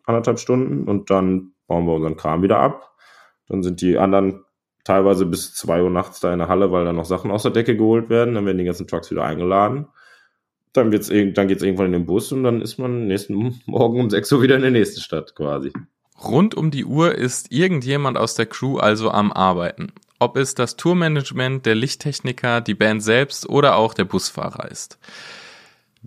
anderthalb 0.05 0.39
Stunden, 0.39 0.87
und 0.87 1.09
dann 1.09 1.53
bauen 1.67 1.85
wir 1.85 1.93
unseren 1.93 2.17
Kram 2.17 2.41
wieder 2.41 2.59
ab. 2.59 2.93
Dann 3.47 3.63
sind 3.63 3.81
die 3.81 3.97
anderen 3.97 4.43
teilweise 4.83 5.25
bis 5.25 5.53
zwei 5.53 5.81
Uhr 5.81 5.89
nachts 5.89 6.19
da 6.19 6.31
in 6.31 6.39
der 6.39 6.47
Halle, 6.47 6.71
weil 6.71 6.85
dann 6.85 6.95
noch 6.95 7.05
Sachen 7.05 7.31
aus 7.31 7.43
der 7.43 7.51
Decke 7.51 7.75
geholt 7.75 8.09
werden. 8.09 8.35
Dann 8.35 8.45
werden 8.45 8.57
die 8.57 8.63
ganzen 8.63 8.87
Trucks 8.87 9.11
wieder 9.11 9.23
eingeladen 9.23 9.87
dann 10.77 10.91
wird's, 10.91 11.07
dann 11.09 11.47
geht's 11.47 11.63
irgendwann 11.63 11.87
in 11.87 11.91
den 11.93 12.05
Bus 12.05 12.31
und 12.31 12.43
dann 12.43 12.61
ist 12.61 12.77
man 12.77 13.07
nächsten 13.07 13.61
Morgen 13.65 13.99
um 13.99 14.09
6 14.09 14.31
Uhr 14.31 14.41
wieder 14.41 14.55
in 14.55 14.61
der 14.61 14.71
nächsten 14.71 15.01
Stadt 15.01 15.35
quasi. 15.35 15.71
Rund 16.23 16.55
um 16.55 16.71
die 16.71 16.85
Uhr 16.85 17.13
ist 17.15 17.51
irgendjemand 17.51 18.17
aus 18.17 18.35
der 18.35 18.47
Crew 18.47 18.77
also 18.77 19.11
am 19.11 19.31
Arbeiten. 19.31 19.91
Ob 20.19 20.35
es 20.35 20.55
das 20.55 20.75
Tourmanagement, 20.75 21.65
der 21.65 21.75
Lichttechniker, 21.75 22.61
die 22.61 22.73
Band 22.73 23.03
selbst 23.03 23.47
oder 23.47 23.75
auch 23.75 23.93
der 23.93 24.05
Busfahrer 24.05 24.71
ist. 24.71 24.97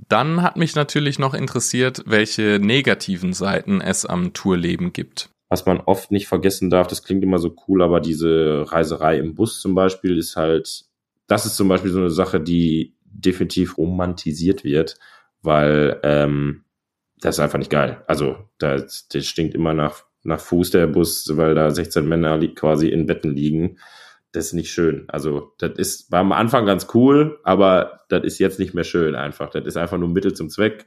Dann 0.08 0.42
hat 0.42 0.56
mich 0.56 0.74
natürlich 0.74 1.18
noch 1.18 1.34
interessiert, 1.34 2.02
welche 2.06 2.58
negativen 2.60 3.32
Seiten 3.32 3.80
es 3.80 4.06
am 4.06 4.32
Tourleben 4.32 4.92
gibt. 4.92 5.30
Was 5.48 5.66
man 5.66 5.80
oft 5.80 6.10
nicht 6.10 6.28
vergessen 6.28 6.70
darf, 6.70 6.86
das 6.86 7.02
klingt 7.02 7.22
immer 7.22 7.38
so 7.38 7.54
cool, 7.66 7.82
aber 7.82 8.00
diese 8.00 8.64
Reiserei 8.68 9.18
im 9.18 9.34
Bus 9.34 9.60
zum 9.60 9.74
Beispiel 9.74 10.16
ist 10.16 10.36
halt, 10.36 10.84
das 11.26 11.46
ist 11.46 11.56
zum 11.56 11.68
Beispiel 11.68 11.90
so 11.90 11.98
eine 11.98 12.10
Sache, 12.10 12.40
die 12.40 12.94
definitiv 13.10 13.78
romantisiert 13.78 14.64
wird, 14.64 14.96
weil 15.42 16.00
ähm, 16.02 16.64
das 17.20 17.36
ist 17.36 17.40
einfach 17.40 17.58
nicht 17.58 17.70
geil. 17.70 18.02
Also 18.06 18.36
das, 18.58 19.08
das 19.08 19.26
stinkt 19.26 19.54
immer 19.54 19.74
nach, 19.74 20.04
nach 20.22 20.40
Fuß 20.40 20.70
der 20.70 20.86
Bus, 20.86 21.30
weil 21.36 21.54
da 21.54 21.70
16 21.70 22.08
Männer 22.08 22.38
quasi 22.54 22.88
in 22.88 23.06
Betten 23.06 23.34
liegen. 23.34 23.78
Das 24.32 24.46
ist 24.46 24.52
nicht 24.52 24.70
schön. 24.70 25.04
Also 25.08 25.52
das 25.58 25.72
ist 25.76 26.12
war 26.12 26.20
am 26.20 26.32
Anfang 26.32 26.66
ganz 26.66 26.86
cool, 26.94 27.40
aber 27.42 28.00
das 28.08 28.24
ist 28.24 28.38
jetzt 28.38 28.58
nicht 28.58 28.74
mehr 28.74 28.84
schön 28.84 29.14
einfach. 29.14 29.50
Das 29.50 29.64
ist 29.64 29.76
einfach 29.76 29.98
nur 29.98 30.08
Mittel 30.08 30.32
zum 30.34 30.48
Zweck. 30.48 30.86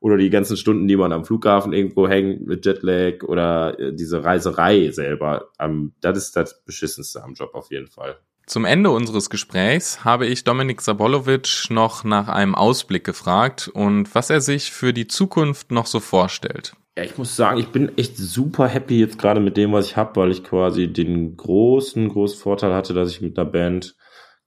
Oder 0.00 0.16
die 0.16 0.30
ganzen 0.30 0.56
Stunden, 0.56 0.88
die 0.88 0.96
man 0.96 1.12
am 1.12 1.26
Flughafen 1.26 1.74
irgendwo 1.74 2.08
hängt 2.08 2.46
mit 2.46 2.64
Jetlag 2.64 3.22
oder 3.22 3.78
äh, 3.78 3.94
diese 3.94 4.24
Reiserei 4.24 4.90
selber. 4.92 5.50
Ähm, 5.58 5.92
das 6.00 6.16
ist 6.16 6.36
das 6.36 6.64
Beschissenste 6.64 7.22
am 7.22 7.34
Job 7.34 7.54
auf 7.54 7.70
jeden 7.70 7.86
Fall. 7.86 8.16
Zum 8.50 8.64
Ende 8.64 8.90
unseres 8.90 9.30
Gesprächs 9.30 10.04
habe 10.04 10.26
ich 10.26 10.42
Dominik 10.42 10.80
Sabolovic 10.80 11.70
noch 11.70 12.02
nach 12.02 12.26
einem 12.26 12.56
Ausblick 12.56 13.04
gefragt 13.04 13.70
und 13.72 14.12
was 14.12 14.28
er 14.28 14.40
sich 14.40 14.72
für 14.72 14.92
die 14.92 15.06
Zukunft 15.06 15.70
noch 15.70 15.86
so 15.86 16.00
vorstellt. 16.00 16.74
Ja, 16.98 17.04
ich 17.04 17.16
muss 17.16 17.36
sagen, 17.36 17.60
ich 17.60 17.68
bin 17.68 17.96
echt 17.96 18.16
super 18.16 18.66
happy 18.66 18.98
jetzt 18.98 19.20
gerade 19.20 19.38
mit 19.38 19.56
dem, 19.56 19.70
was 19.70 19.86
ich 19.86 19.96
habe, 19.96 20.20
weil 20.20 20.32
ich 20.32 20.42
quasi 20.42 20.92
den 20.92 21.36
großen, 21.36 22.08
großen 22.08 22.40
Vorteil 22.40 22.74
hatte, 22.74 22.92
dass 22.92 23.12
ich 23.12 23.20
mit 23.20 23.38
der 23.38 23.44
Band 23.44 23.94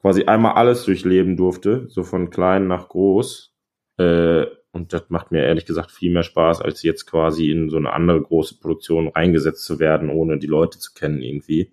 quasi 0.01 0.25
einmal 0.25 0.55
alles 0.55 0.83
durchleben 0.83 1.37
durfte, 1.37 1.85
so 1.87 2.03
von 2.03 2.29
klein 2.29 2.67
nach 2.67 2.89
groß. 2.89 3.53
Äh, 3.99 4.47
und 4.73 4.91
das 4.91 5.03
macht 5.07 5.31
mir 5.31 5.45
ehrlich 5.45 5.65
gesagt 5.65 5.91
viel 5.91 6.11
mehr 6.11 6.23
Spaß, 6.23 6.59
als 6.59 6.83
jetzt 6.83 7.05
quasi 7.05 7.49
in 7.49 7.69
so 7.69 7.77
eine 7.77 7.93
andere 7.93 8.21
große 8.21 8.59
Produktion 8.59 9.07
reingesetzt 9.07 9.63
zu 9.63 9.79
werden, 9.79 10.09
ohne 10.09 10.39
die 10.39 10.47
Leute 10.47 10.77
zu 10.77 10.91
kennen 10.91 11.21
irgendwie. 11.21 11.71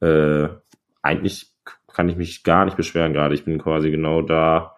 Äh, 0.00 0.48
eigentlich 1.04 1.52
kann 1.92 2.08
ich 2.08 2.16
mich 2.16 2.42
gar 2.42 2.64
nicht 2.64 2.76
beschweren 2.76 3.12
gerade. 3.12 3.34
Ich 3.34 3.44
bin 3.44 3.58
quasi 3.58 3.90
genau 3.90 4.22
da. 4.22 4.74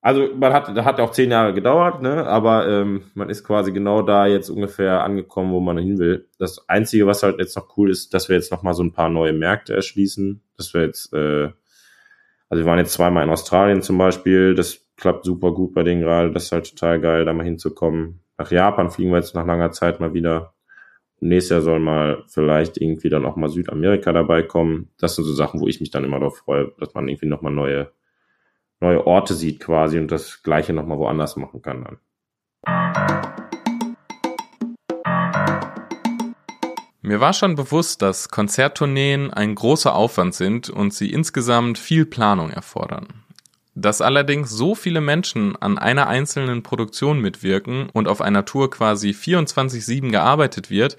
Also 0.00 0.28
man 0.34 0.52
hat, 0.52 0.76
da 0.76 0.84
hat 0.84 1.00
auch 1.00 1.12
zehn 1.12 1.30
Jahre 1.30 1.54
gedauert, 1.54 2.02
ne? 2.02 2.26
Aber 2.26 2.68
ähm, 2.68 3.04
man 3.14 3.30
ist 3.30 3.44
quasi 3.44 3.72
genau 3.72 4.02
da 4.02 4.26
jetzt 4.26 4.50
ungefähr 4.50 5.02
angekommen, 5.04 5.52
wo 5.52 5.60
man 5.60 5.78
hin 5.78 5.98
will. 5.98 6.28
Das 6.38 6.68
Einzige, 6.68 7.06
was 7.06 7.22
halt 7.22 7.38
jetzt 7.38 7.56
noch 7.56 7.76
cool 7.76 7.90
ist, 7.90 8.12
dass 8.12 8.28
wir 8.28 8.36
jetzt 8.36 8.52
noch 8.52 8.62
mal 8.62 8.74
so 8.74 8.82
ein 8.82 8.92
paar 8.92 9.08
neue 9.08 9.32
Märkte 9.32 9.74
erschließen. 9.74 10.42
Dass 10.56 10.74
wir 10.74 10.82
jetzt, 10.82 11.12
äh, 11.12 11.50
also 12.48 12.64
wir 12.64 12.66
waren 12.66 12.78
jetzt 12.78 12.92
zweimal 12.92 13.24
in 13.24 13.30
Australien 13.30 13.82
zum 13.82 13.96
Beispiel. 13.96 14.54
Das 14.54 14.84
klappt 14.96 15.24
super 15.24 15.52
gut 15.52 15.72
bei 15.72 15.82
denen 15.82 16.02
gerade. 16.02 16.32
Das 16.32 16.44
ist 16.44 16.52
halt 16.52 16.70
total 16.70 17.00
geil, 17.00 17.24
da 17.24 17.32
mal 17.32 17.44
hinzukommen. 17.44 18.20
Nach 18.38 18.50
Japan 18.50 18.90
fliegen 18.90 19.10
wir 19.10 19.18
jetzt 19.18 19.34
nach 19.34 19.46
langer 19.46 19.70
Zeit 19.70 20.00
mal 20.00 20.14
wieder. 20.14 20.52
Nächstes 21.24 21.50
Jahr 21.50 21.60
soll 21.60 21.78
mal 21.78 22.24
vielleicht 22.26 22.78
irgendwie 22.78 23.08
dann 23.08 23.24
auch 23.24 23.36
mal 23.36 23.48
Südamerika 23.48 24.12
dabei 24.12 24.42
kommen. 24.42 24.88
Das 24.98 25.14
sind 25.14 25.24
so 25.24 25.32
Sachen, 25.32 25.60
wo 25.60 25.68
ich 25.68 25.78
mich 25.78 25.92
dann 25.92 26.02
immer 26.02 26.18
darauf 26.18 26.38
freue, 26.38 26.72
dass 26.80 26.94
man 26.94 27.06
irgendwie 27.06 27.26
nochmal 27.26 27.52
neue, 27.52 27.92
neue 28.80 29.06
Orte 29.06 29.34
sieht 29.34 29.60
quasi 29.60 30.00
und 30.00 30.10
das 30.10 30.42
Gleiche 30.42 30.72
nochmal 30.72 30.98
woanders 30.98 31.36
machen 31.36 31.62
kann 31.62 31.84
dann. 31.84 31.98
Mir 37.02 37.20
war 37.20 37.34
schon 37.34 37.54
bewusst, 37.54 38.02
dass 38.02 38.28
Konzerttourneen 38.28 39.32
ein 39.32 39.54
großer 39.54 39.94
Aufwand 39.94 40.34
sind 40.34 40.70
und 40.70 40.92
sie 40.92 41.12
insgesamt 41.12 41.78
viel 41.78 42.04
Planung 42.04 42.50
erfordern. 42.50 43.06
Dass 43.74 44.02
allerdings 44.02 44.50
so 44.50 44.74
viele 44.74 45.00
Menschen 45.00 45.56
an 45.56 45.78
einer 45.78 46.06
einzelnen 46.06 46.62
Produktion 46.62 47.20
mitwirken 47.20 47.88
und 47.90 48.06
auf 48.06 48.20
einer 48.20 48.44
Tour 48.44 48.70
quasi 48.70 49.10
24-7 49.10 50.10
gearbeitet 50.10 50.70
wird, 50.70 50.96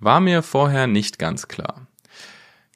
war 0.00 0.20
mir 0.20 0.42
vorher 0.42 0.86
nicht 0.86 1.18
ganz 1.18 1.48
klar. 1.48 1.86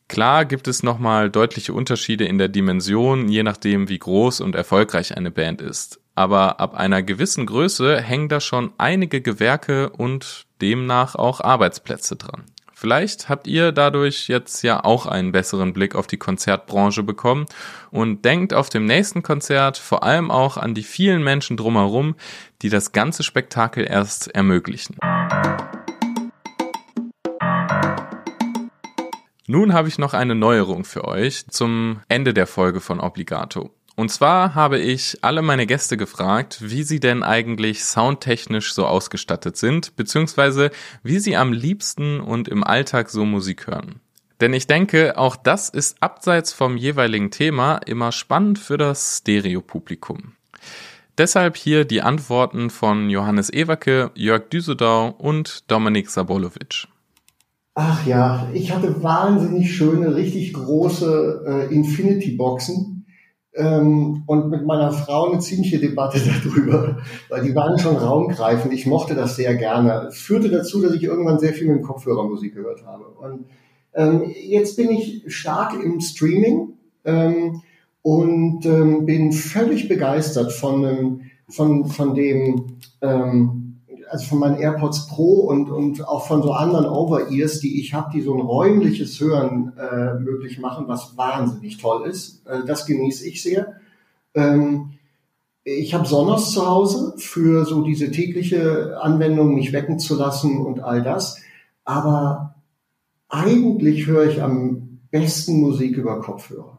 Klar 0.08 0.46
gibt 0.46 0.68
es 0.68 0.82
nochmal 0.82 1.30
deutliche 1.30 1.74
Unterschiede 1.74 2.24
in 2.24 2.38
der 2.38 2.48
Dimension, 2.48 3.28
je 3.28 3.42
nachdem 3.42 3.88
wie 3.88 3.98
groß 3.98 4.40
und 4.40 4.54
erfolgreich 4.54 5.16
eine 5.16 5.30
Band 5.30 5.60
ist. 5.60 6.00
Aber 6.14 6.60
ab 6.60 6.74
einer 6.74 7.02
gewissen 7.02 7.46
Größe 7.46 8.00
hängen 8.00 8.28
da 8.28 8.40
schon 8.40 8.72
einige 8.78 9.20
Gewerke 9.20 9.90
und 9.90 10.46
demnach 10.60 11.14
auch 11.14 11.40
Arbeitsplätze 11.40 12.16
dran. 12.16 12.44
Vielleicht 12.80 13.28
habt 13.28 13.48
ihr 13.48 13.72
dadurch 13.72 14.28
jetzt 14.28 14.62
ja 14.62 14.84
auch 14.84 15.06
einen 15.06 15.32
besseren 15.32 15.72
Blick 15.72 15.96
auf 15.96 16.06
die 16.06 16.16
Konzertbranche 16.16 17.02
bekommen 17.02 17.46
und 17.90 18.24
denkt 18.24 18.54
auf 18.54 18.68
dem 18.68 18.86
nächsten 18.86 19.24
Konzert 19.24 19.78
vor 19.78 20.04
allem 20.04 20.30
auch 20.30 20.56
an 20.56 20.74
die 20.74 20.84
vielen 20.84 21.24
Menschen 21.24 21.56
drumherum, 21.56 22.14
die 22.62 22.68
das 22.68 22.92
ganze 22.92 23.24
Spektakel 23.24 23.84
erst 23.84 24.28
ermöglichen. 24.28 24.94
Nun 29.48 29.72
habe 29.72 29.88
ich 29.88 29.98
noch 29.98 30.14
eine 30.14 30.36
Neuerung 30.36 30.84
für 30.84 31.04
euch 31.04 31.48
zum 31.48 32.02
Ende 32.08 32.32
der 32.32 32.46
Folge 32.46 32.80
von 32.80 33.00
Obligato. 33.00 33.72
Und 33.98 34.12
zwar 34.12 34.54
habe 34.54 34.78
ich 34.78 35.18
alle 35.22 35.42
meine 35.42 35.66
Gäste 35.66 35.96
gefragt, 35.96 36.58
wie 36.60 36.84
sie 36.84 37.00
denn 37.00 37.24
eigentlich 37.24 37.84
soundtechnisch 37.84 38.72
so 38.72 38.86
ausgestattet 38.86 39.56
sind, 39.56 39.96
beziehungsweise 39.96 40.70
wie 41.02 41.18
sie 41.18 41.36
am 41.36 41.52
liebsten 41.52 42.20
und 42.20 42.46
im 42.46 42.62
Alltag 42.62 43.10
so 43.10 43.24
Musik 43.24 43.66
hören. 43.66 43.96
Denn 44.40 44.52
ich 44.52 44.68
denke, 44.68 45.18
auch 45.18 45.34
das 45.34 45.68
ist 45.68 46.00
abseits 46.00 46.52
vom 46.52 46.76
jeweiligen 46.76 47.32
Thema 47.32 47.78
immer 47.86 48.12
spannend 48.12 48.60
für 48.60 48.78
das 48.78 49.18
Stereopublikum. 49.18 50.34
Deshalb 51.18 51.56
hier 51.56 51.84
die 51.84 52.02
Antworten 52.02 52.70
von 52.70 53.10
Johannes 53.10 53.52
Ewacke, 53.52 54.12
Jörg 54.14 54.48
Düsedau 54.48 55.08
und 55.08 55.68
Dominik 55.72 56.08
Sabolovic. 56.08 56.86
Ach 57.74 58.06
ja, 58.06 58.48
ich 58.52 58.72
hatte 58.72 59.02
wahnsinnig 59.02 59.74
schöne, 59.74 60.14
richtig 60.14 60.52
große 60.52 61.68
äh, 61.68 61.74
Infinity-Boxen 61.74 62.97
ähm, 63.58 64.22
und 64.26 64.50
mit 64.50 64.64
meiner 64.64 64.92
Frau 64.92 65.30
eine 65.30 65.40
ziemliche 65.40 65.78
Debatte 65.78 66.20
darüber, 66.44 66.98
weil 67.28 67.42
die 67.42 67.54
waren 67.54 67.78
schon 67.78 67.96
raumgreifend. 67.96 68.72
Ich 68.72 68.86
mochte 68.86 69.14
das 69.14 69.36
sehr 69.36 69.54
gerne. 69.56 70.06
Es 70.08 70.18
führte 70.18 70.48
dazu, 70.48 70.80
dass 70.80 70.94
ich 70.94 71.02
irgendwann 71.02 71.38
sehr 71.38 71.52
viel 71.52 71.66
mit 71.66 71.78
dem 71.78 71.82
Kopfhörer 71.82 72.24
Musik 72.24 72.54
gehört 72.54 72.86
habe. 72.86 73.04
Und 73.04 73.46
ähm, 73.94 74.32
jetzt 74.46 74.76
bin 74.76 74.90
ich 74.90 75.24
stark 75.26 75.74
im 75.82 76.00
Streaming 76.00 76.74
ähm, 77.04 77.62
und 78.02 78.64
ähm, 78.64 79.06
bin 79.06 79.32
völlig 79.32 79.88
begeistert 79.88 80.52
von, 80.52 81.22
von, 81.48 81.86
von 81.86 82.14
dem 82.14 82.78
ähm, 83.02 83.67
also 84.10 84.26
von 84.26 84.38
meinen 84.38 84.58
AirPods 84.58 85.06
Pro 85.08 85.40
und, 85.46 85.70
und 85.70 86.06
auch 86.06 86.26
von 86.26 86.42
so 86.42 86.52
anderen 86.52 86.86
Over-Ears, 86.86 87.60
die 87.60 87.80
ich 87.80 87.94
habe, 87.94 88.10
die 88.12 88.22
so 88.22 88.34
ein 88.34 88.40
räumliches 88.40 89.20
Hören 89.20 89.72
äh, 89.78 90.14
möglich 90.18 90.58
machen, 90.58 90.88
was 90.88 91.16
wahnsinnig 91.16 91.78
toll 91.78 92.06
ist. 92.06 92.46
Äh, 92.46 92.64
das 92.66 92.86
genieße 92.86 93.28
ich 93.28 93.42
sehr. 93.42 93.74
Ähm, 94.34 94.90
Ich 95.64 95.92
habe 95.92 96.06
Sonos 96.06 96.52
zu 96.52 96.66
Hause 96.66 97.12
für 97.18 97.66
so 97.66 97.82
diese 97.82 98.10
tägliche 98.10 98.96
Anwendung, 99.02 99.54
mich 99.54 99.72
wecken 99.74 99.98
zu 99.98 100.16
lassen 100.16 100.64
und 100.64 100.80
all 100.80 101.02
das. 101.02 101.36
Aber 101.84 102.54
eigentlich 103.28 104.06
höre 104.06 104.30
ich 104.30 104.40
am 104.42 105.00
besten 105.10 105.60
Musik 105.60 105.98
über 105.98 106.20
Kopfhörer. 106.22 106.77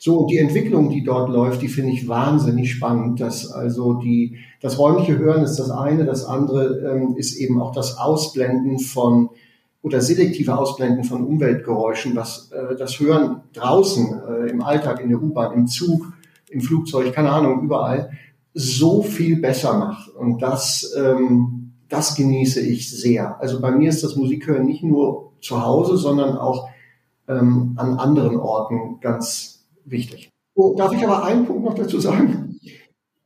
So, 0.00 0.26
die 0.26 0.38
Entwicklung, 0.38 0.90
die 0.90 1.02
dort 1.02 1.30
läuft, 1.30 1.62
die 1.62 1.68
finde 1.68 1.92
ich 1.92 2.08
wahnsinnig 2.08 2.70
spannend. 2.72 3.20
Dass 3.20 3.50
also 3.50 3.94
die, 3.94 4.36
das 4.60 4.78
räumliche 4.78 5.18
Hören 5.18 5.42
ist 5.42 5.56
das 5.56 5.70
eine, 5.70 6.04
das 6.04 6.24
andere 6.24 6.90
ähm, 6.90 7.16
ist 7.16 7.36
eben 7.36 7.60
auch 7.60 7.72
das 7.72 7.98
Ausblenden 7.98 8.78
von 8.78 9.30
oder 9.82 10.00
selektive 10.00 10.58
Ausblenden 10.58 11.04
von 11.04 11.24
Umweltgeräuschen, 11.24 12.16
was 12.16 12.50
äh, 12.52 12.76
das 12.76 12.98
Hören 13.00 13.42
draußen 13.54 14.20
äh, 14.28 14.50
im 14.50 14.62
Alltag, 14.62 15.00
in 15.00 15.08
der 15.08 15.22
U-Bahn, 15.22 15.54
im 15.54 15.66
Zug, 15.66 16.12
im 16.50 16.60
Flugzeug, 16.60 17.12
keine 17.12 17.30
Ahnung, 17.30 17.62
überall, 17.62 18.10
so 18.54 19.02
viel 19.02 19.40
besser 19.40 19.78
macht. 19.78 20.08
Und 20.14 20.42
das, 20.42 20.94
ähm, 20.98 21.72
das 21.88 22.16
genieße 22.16 22.60
ich 22.60 22.90
sehr. 22.90 23.40
Also 23.40 23.60
bei 23.60 23.70
mir 23.70 23.88
ist 23.88 24.02
das 24.02 24.16
Musikhören 24.16 24.66
nicht 24.66 24.82
nur 24.82 25.32
zu 25.40 25.64
Hause, 25.64 25.96
sondern 25.96 26.36
auch 26.36 26.68
ähm, 27.28 27.74
an 27.76 27.98
anderen 27.98 28.36
Orten 28.36 28.98
ganz 29.00 29.57
wichtig. 29.90 30.30
Oh, 30.54 30.74
darf 30.76 30.92
ich 30.92 31.04
aber 31.04 31.24
einen 31.24 31.46
Punkt 31.46 31.64
noch 31.64 31.74
dazu 31.74 32.00
sagen? 32.00 32.58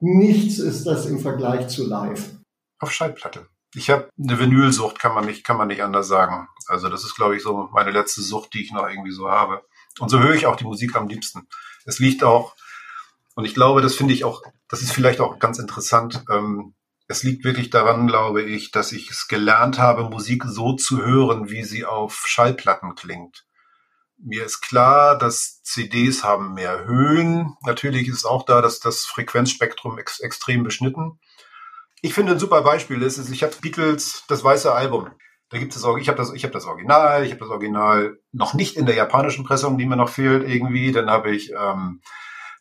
Nichts 0.01 0.59
ist 0.59 0.85
das 0.85 1.07
im 1.07 1.21
Vergleich 1.21 1.69
zu 1.69 1.87
live. 1.87 2.31
Auf 2.79 2.93
Schallplatte. 2.93 3.47
Ich 3.75 3.89
habe 3.89 4.11
eine 4.19 4.39
Vinylsucht, 4.39 4.99
kann 4.99 5.15
man 5.15 5.25
nicht, 5.25 5.45
kann 5.45 5.57
man 5.57 5.69
nicht 5.69 5.83
anders 5.83 6.09
sagen. 6.09 6.49
Also 6.67 6.89
das 6.89 7.05
ist, 7.05 7.15
glaube 7.15 7.37
ich, 7.37 7.43
so 7.43 7.69
meine 7.73 7.91
letzte 7.91 8.21
Sucht, 8.21 8.53
die 8.53 8.63
ich 8.63 8.73
noch 8.73 8.87
irgendwie 8.89 9.13
so 9.13 9.31
habe. 9.31 9.63
Und 9.99 10.11
so 10.11 10.19
höre 10.19 10.35
ich 10.35 10.47
auch 10.47 10.57
die 10.57 10.65
Musik 10.65 10.95
am 10.97 11.09
liebsten. 11.09 11.47
Es 11.85 11.99
liegt 11.99 12.23
auch, 12.23 12.55
und 13.35 13.45
ich 13.45 13.55
glaube, 13.55 13.81
das 13.81 13.95
finde 13.95 14.13
ich 14.13 14.25
auch, 14.25 14.43
das 14.69 14.83
ist 14.83 14.93
vielleicht 14.93 15.21
auch 15.21 15.39
ganz 15.39 15.59
interessant. 15.59 16.23
Ähm, 16.31 16.75
es 17.09 17.23
liegt 17.23 17.45
wirklich 17.45 17.71
daran, 17.71 18.07
glaube 18.07 18.43
ich, 18.43 18.71
dass 18.71 18.93
ich 18.93 19.11
es 19.11 19.29
gelernt 19.29 19.79
habe, 19.79 20.09
Musik 20.09 20.45
so 20.45 20.75
zu 20.75 21.05
hören, 21.05 21.51
wie 21.51 21.65
sie 21.65 21.85
auf 21.85 22.25
Schallplatten 22.27 22.95
klingt. 22.95 23.45
Mir 24.25 24.45
ist 24.45 24.61
klar, 24.61 25.19
dass 25.19 25.63
CDs 25.63 26.23
haben 26.23 26.55
mehr 26.55 26.85
Höhen. 26.85 27.57
Natürlich 27.67 28.07
ist 28.07 28.25
auch 28.25 28.45
da, 28.45 28.63
dass 28.63 28.79
das 28.79 29.05
Frequenzspektrum 29.05 29.99
ex 29.99 30.21
extrem 30.21 30.63
beschnitten. 30.63 31.19
Ich 32.03 32.15
finde 32.15 32.33
ein 32.33 32.39
super 32.39 32.63
Beispiel 32.63 33.03
ist, 33.03 33.19
ist 33.19 33.31
ich 33.31 33.43
habe 33.43 33.55
Beatles 33.61 34.25
das 34.29 34.45
weiße 34.45 34.73
Album. 34.73 35.11
Da 35.51 35.59
gibt 35.59 35.75
es 35.75 35.85
ich 35.99 36.09
habe 36.09 36.17
das 36.19 36.33
ich 36.33 36.45
habe 36.45 36.53
das 36.53 36.67
Original, 36.67 37.25
ich 37.25 37.33
habe 37.33 37.41
das 37.41 37.51
Original 37.51 38.19
noch 38.31 38.55
nicht 38.55 38.77
in 38.77 38.87
der 38.87 38.95
japanischen 38.95 39.45
Pressung, 39.45 39.77
die 39.77 39.87
mir 39.87 39.97
noch 39.97 40.09
fehlt 40.09 40.49
irgendwie. 40.49 40.93
Dann 40.93 41.11
habe 41.11 41.35
ich 41.35 41.51
ähm, 41.51 42.01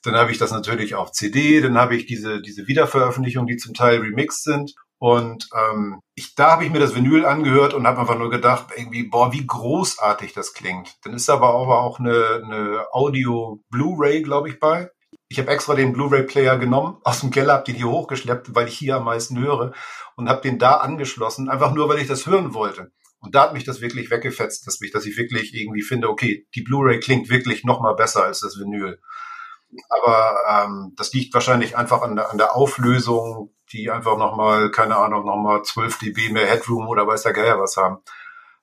dann 0.04 0.15
habe 0.15 0.32
ich 0.32 0.39
das 0.39 0.52
natürlich 0.52 0.95
auf 0.95 1.12
CD, 1.12 1.62
dann 1.62 1.78
habe 1.78 1.95
ich 1.95 2.08
diese 2.08 2.41
diese 2.41 2.67
Wiederveröffentlichungen, 2.67 3.47
die 3.47 3.58
zum 3.58 3.76
Teil 3.76 4.00
remixed 4.00 4.43
sind. 4.43 4.74
Und 5.01 5.49
ähm, 5.57 5.99
ich, 6.13 6.35
da 6.35 6.51
habe 6.51 6.63
ich 6.63 6.69
mir 6.69 6.77
das 6.77 6.93
Vinyl 6.93 7.25
angehört 7.25 7.73
und 7.73 7.87
habe 7.87 8.01
einfach 8.01 8.19
nur 8.19 8.29
gedacht, 8.29 8.67
irgendwie, 8.75 9.01
boah, 9.01 9.33
wie 9.33 9.47
großartig 9.47 10.33
das 10.33 10.53
klingt. 10.53 10.93
Dann 11.03 11.15
ist 11.15 11.27
aber 11.27 11.55
auch 11.55 11.97
eine, 11.97 12.43
eine 12.45 12.85
Audio 12.91 13.63
Blu-ray, 13.71 14.21
glaube 14.21 14.49
ich, 14.49 14.59
bei. 14.59 14.91
Ich 15.27 15.39
habe 15.39 15.49
extra 15.49 15.73
den 15.73 15.91
Blu-ray-Player 15.91 16.59
genommen, 16.59 16.97
aus 17.03 17.21
dem 17.21 17.31
Keller, 17.31 17.53
habe 17.53 17.63
den 17.63 17.77
hier 17.77 17.89
hochgeschleppt, 17.89 18.53
weil 18.53 18.67
ich 18.67 18.77
hier 18.77 18.97
am 18.97 19.05
meisten 19.05 19.39
höre 19.39 19.73
und 20.17 20.29
habe 20.29 20.41
den 20.41 20.59
da 20.59 20.75
angeschlossen, 20.75 21.49
einfach 21.49 21.73
nur, 21.73 21.89
weil 21.89 21.97
ich 21.97 22.07
das 22.07 22.27
hören 22.27 22.53
wollte. 22.53 22.91
Und 23.21 23.33
da 23.33 23.41
hat 23.41 23.53
mich 23.53 23.63
das 23.63 23.81
wirklich 23.81 24.11
weggefetzt, 24.11 24.67
dass, 24.67 24.81
mich, 24.81 24.91
dass 24.91 25.07
ich 25.07 25.17
wirklich 25.17 25.55
irgendwie 25.55 25.81
finde, 25.81 26.09
okay, 26.09 26.45
die 26.53 26.61
Blu-ray 26.61 26.99
klingt 26.99 27.27
wirklich 27.27 27.63
noch 27.63 27.81
mal 27.81 27.95
besser 27.95 28.25
als 28.25 28.41
das 28.41 28.59
Vinyl. 28.59 28.99
Aber 29.89 30.35
ähm, 30.47 30.93
das 30.95 31.11
liegt 31.11 31.33
wahrscheinlich 31.33 31.75
einfach 31.75 32.03
an 32.03 32.15
der, 32.15 32.29
an 32.29 32.37
der 32.37 32.55
Auflösung, 32.55 33.49
die 33.71 33.89
einfach 33.89 34.17
nochmal, 34.17 34.71
keine 34.71 34.97
Ahnung, 34.97 35.25
nochmal 35.25 35.63
12 35.63 35.99
dB 35.99 36.29
mehr 36.29 36.47
Headroom 36.47 36.88
oder 36.88 37.07
weiß 37.07 37.23
der 37.23 37.34
Geier 37.34 37.60
was 37.60 37.77
haben. 37.77 37.99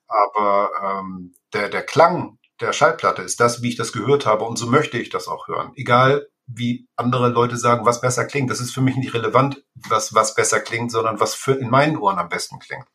Aber 0.07 0.71
ähm, 0.83 1.33
der, 1.53 1.69
der 1.69 1.83
Klang 1.83 2.37
der 2.59 2.73
Schallplatte 2.73 3.21
ist 3.21 3.39
das, 3.39 3.61
wie 3.61 3.69
ich 3.69 3.75
das 3.77 3.93
gehört 3.93 4.25
habe 4.25 4.43
und 4.43 4.57
so 4.57 4.67
möchte 4.67 4.97
ich 4.97 5.09
das 5.09 5.27
auch 5.27 5.47
hören. 5.47 5.71
Egal, 5.75 6.27
wie 6.45 6.87
andere 6.95 7.29
Leute 7.29 7.57
sagen, 7.57 7.85
was 7.85 8.01
besser 8.01 8.25
klingt. 8.25 8.49
Das 8.49 8.59
ist 8.59 8.73
für 8.73 8.81
mich 8.81 8.95
nicht 8.95 9.13
relevant, 9.13 9.63
was, 9.87 10.13
was 10.13 10.33
besser 10.33 10.59
klingt, 10.59 10.91
sondern 10.91 11.19
was 11.19 11.35
für 11.35 11.53
in 11.53 11.69
meinen 11.69 11.97
Ohren 11.97 12.17
am 12.17 12.29
besten 12.29 12.59
klingt. 12.59 12.85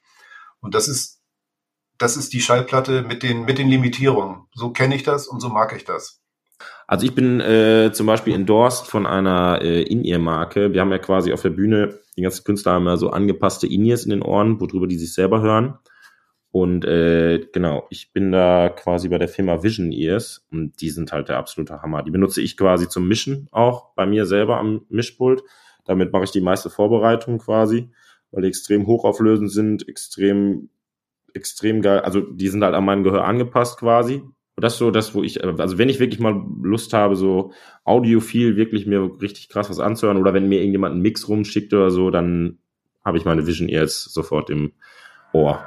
Und 0.60 0.74
das 0.74 0.88
ist, 0.88 1.20
das 1.98 2.16
ist 2.16 2.32
die 2.32 2.40
Schallplatte 2.40 3.02
mit 3.02 3.22
den, 3.22 3.44
mit 3.44 3.58
den 3.58 3.68
Limitierungen. 3.68 4.46
So 4.54 4.70
kenne 4.70 4.96
ich 4.96 5.04
das 5.04 5.28
und 5.28 5.40
so 5.40 5.48
mag 5.48 5.74
ich 5.74 5.84
das. 5.84 6.20
Also 6.86 7.06
ich 7.06 7.14
bin 7.14 7.40
äh, 7.40 7.90
zum 7.92 8.06
Beispiel 8.06 8.34
endorsed 8.34 8.86
von 8.86 9.06
einer 9.06 9.60
äh, 9.62 9.82
In-Ear-Marke. 9.82 10.72
Wir 10.72 10.80
haben 10.80 10.90
ja 10.90 10.98
quasi 10.98 11.32
auf 11.32 11.42
der 11.42 11.50
Bühne, 11.50 11.98
die 12.16 12.22
ganzen 12.22 12.44
Künstler 12.44 12.72
haben 12.72 12.86
ja 12.86 12.96
so 12.96 13.10
angepasste 13.10 13.66
In-Ears 13.66 14.04
in 14.04 14.10
den 14.10 14.22
Ohren, 14.22 14.60
worüber 14.60 14.86
die 14.86 14.98
sich 14.98 15.14
selber 15.14 15.40
hören. 15.40 15.78
Und 16.54 16.84
äh, 16.84 17.40
genau, 17.52 17.84
ich 17.90 18.12
bin 18.12 18.30
da 18.30 18.68
quasi 18.68 19.08
bei 19.08 19.18
der 19.18 19.26
Firma 19.26 19.64
Vision 19.64 19.90
Ears 19.90 20.46
und 20.52 20.80
die 20.80 20.90
sind 20.90 21.10
halt 21.10 21.28
der 21.28 21.38
absolute 21.38 21.82
Hammer. 21.82 22.04
Die 22.04 22.12
benutze 22.12 22.40
ich 22.42 22.56
quasi 22.56 22.88
zum 22.88 23.08
Mischen 23.08 23.48
auch 23.50 23.92
bei 23.96 24.06
mir 24.06 24.24
selber 24.24 24.58
am 24.58 24.86
Mischpult. 24.88 25.42
Damit 25.84 26.12
mache 26.12 26.22
ich 26.22 26.30
die 26.30 26.40
meiste 26.40 26.70
Vorbereitung 26.70 27.38
quasi, 27.38 27.90
weil 28.30 28.42
die 28.42 28.48
extrem 28.48 28.86
hochauflösend 28.86 29.50
sind, 29.50 29.88
extrem, 29.88 30.70
extrem 31.32 31.82
geil. 31.82 32.00
Also 32.00 32.20
die 32.20 32.48
sind 32.48 32.62
halt 32.62 32.76
an 32.76 32.84
mein 32.84 33.02
Gehör 33.02 33.24
angepasst 33.24 33.80
quasi. 33.80 34.22
Und 34.56 34.62
das 34.62 34.74
ist 34.74 34.78
so 34.78 34.92
das, 34.92 35.14
wo 35.14 35.22
ich, 35.24 35.42
äh, 35.42 35.52
also 35.58 35.78
wenn 35.78 35.88
ich 35.88 35.98
wirklich 35.98 36.20
mal 36.20 36.40
Lust 36.62 36.92
habe, 36.92 37.16
so 37.16 37.52
audiophil 37.84 38.56
wirklich 38.56 38.86
mir 38.86 39.10
richtig 39.20 39.48
krass 39.48 39.68
was 39.68 39.80
anzuhören 39.80 40.16
oder 40.16 40.32
wenn 40.32 40.48
mir 40.48 40.60
irgendjemand 40.60 40.92
einen 40.92 41.02
Mix 41.02 41.28
rumschickt 41.28 41.74
oder 41.74 41.90
so, 41.90 42.10
dann 42.10 42.58
habe 43.04 43.18
ich 43.18 43.24
meine 43.24 43.46
Vision 43.46 43.68
Ears 43.68 44.04
sofort 44.04 44.50
im 44.50 44.72
Ohr. 45.32 45.58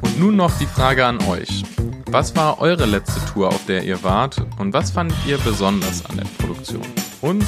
Und 0.00 0.18
nun 0.18 0.36
noch 0.36 0.56
die 0.58 0.64
Frage 0.64 1.04
an 1.04 1.18
euch. 1.28 1.64
Was 2.10 2.34
war 2.34 2.62
eure 2.62 2.86
letzte 2.86 3.20
Tour, 3.30 3.48
auf 3.48 3.66
der 3.66 3.84
ihr 3.84 4.02
wart 4.02 4.38
und 4.58 4.72
was 4.72 4.90
fandet 4.90 5.18
ihr 5.26 5.36
besonders 5.36 6.06
an 6.06 6.16
der 6.16 6.24
Produktion? 6.38 6.80
Und 7.20 7.44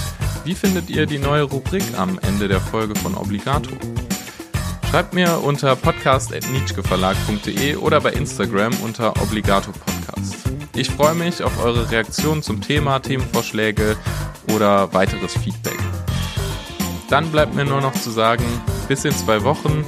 wie 0.48 0.54
findet 0.54 0.88
ihr 0.88 1.04
die 1.04 1.18
neue 1.18 1.42
Rubrik 1.42 1.82
am 1.98 2.18
Ende 2.20 2.48
der 2.48 2.58
Folge 2.58 2.94
von 2.94 3.14
Obligato? 3.14 3.68
Schreibt 4.88 5.12
mir 5.12 5.44
unter 5.44 5.76
podcast.nietzscheverlag.de 5.76 7.76
oder 7.76 8.00
bei 8.00 8.12
Instagram 8.12 8.72
unter 8.82 9.12
Obligato 9.20 9.72
Podcast. 9.72 10.36
Ich 10.74 10.88
freue 10.88 11.14
mich 11.14 11.42
auf 11.42 11.62
eure 11.62 11.90
Reaktionen 11.90 12.42
zum 12.42 12.62
Thema, 12.62 13.00
Themenvorschläge 13.00 13.98
oder 14.54 14.90
weiteres 14.94 15.36
Feedback. 15.36 15.76
Dann 17.10 17.30
bleibt 17.30 17.54
mir 17.54 17.66
nur 17.66 17.82
noch 17.82 17.92
zu 17.92 18.08
sagen, 18.08 18.46
bis 18.88 19.04
in 19.04 19.12
zwei 19.12 19.44
Wochen. 19.44 19.84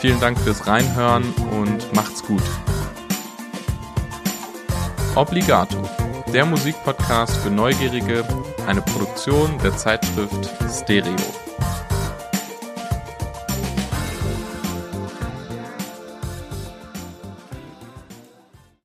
Vielen 0.00 0.18
Dank 0.18 0.36
fürs 0.40 0.66
Reinhören 0.66 1.32
und 1.52 1.94
macht's 1.94 2.24
gut. 2.24 2.42
Obligato, 5.14 5.80
der 6.36 6.44
Musikpodcast 6.44 7.34
für 7.38 7.50
Neugierige, 7.50 8.22
eine 8.66 8.82
Produktion 8.82 9.56
der 9.64 9.74
Zeitschrift 9.74 10.50
Stereo. 10.70 11.45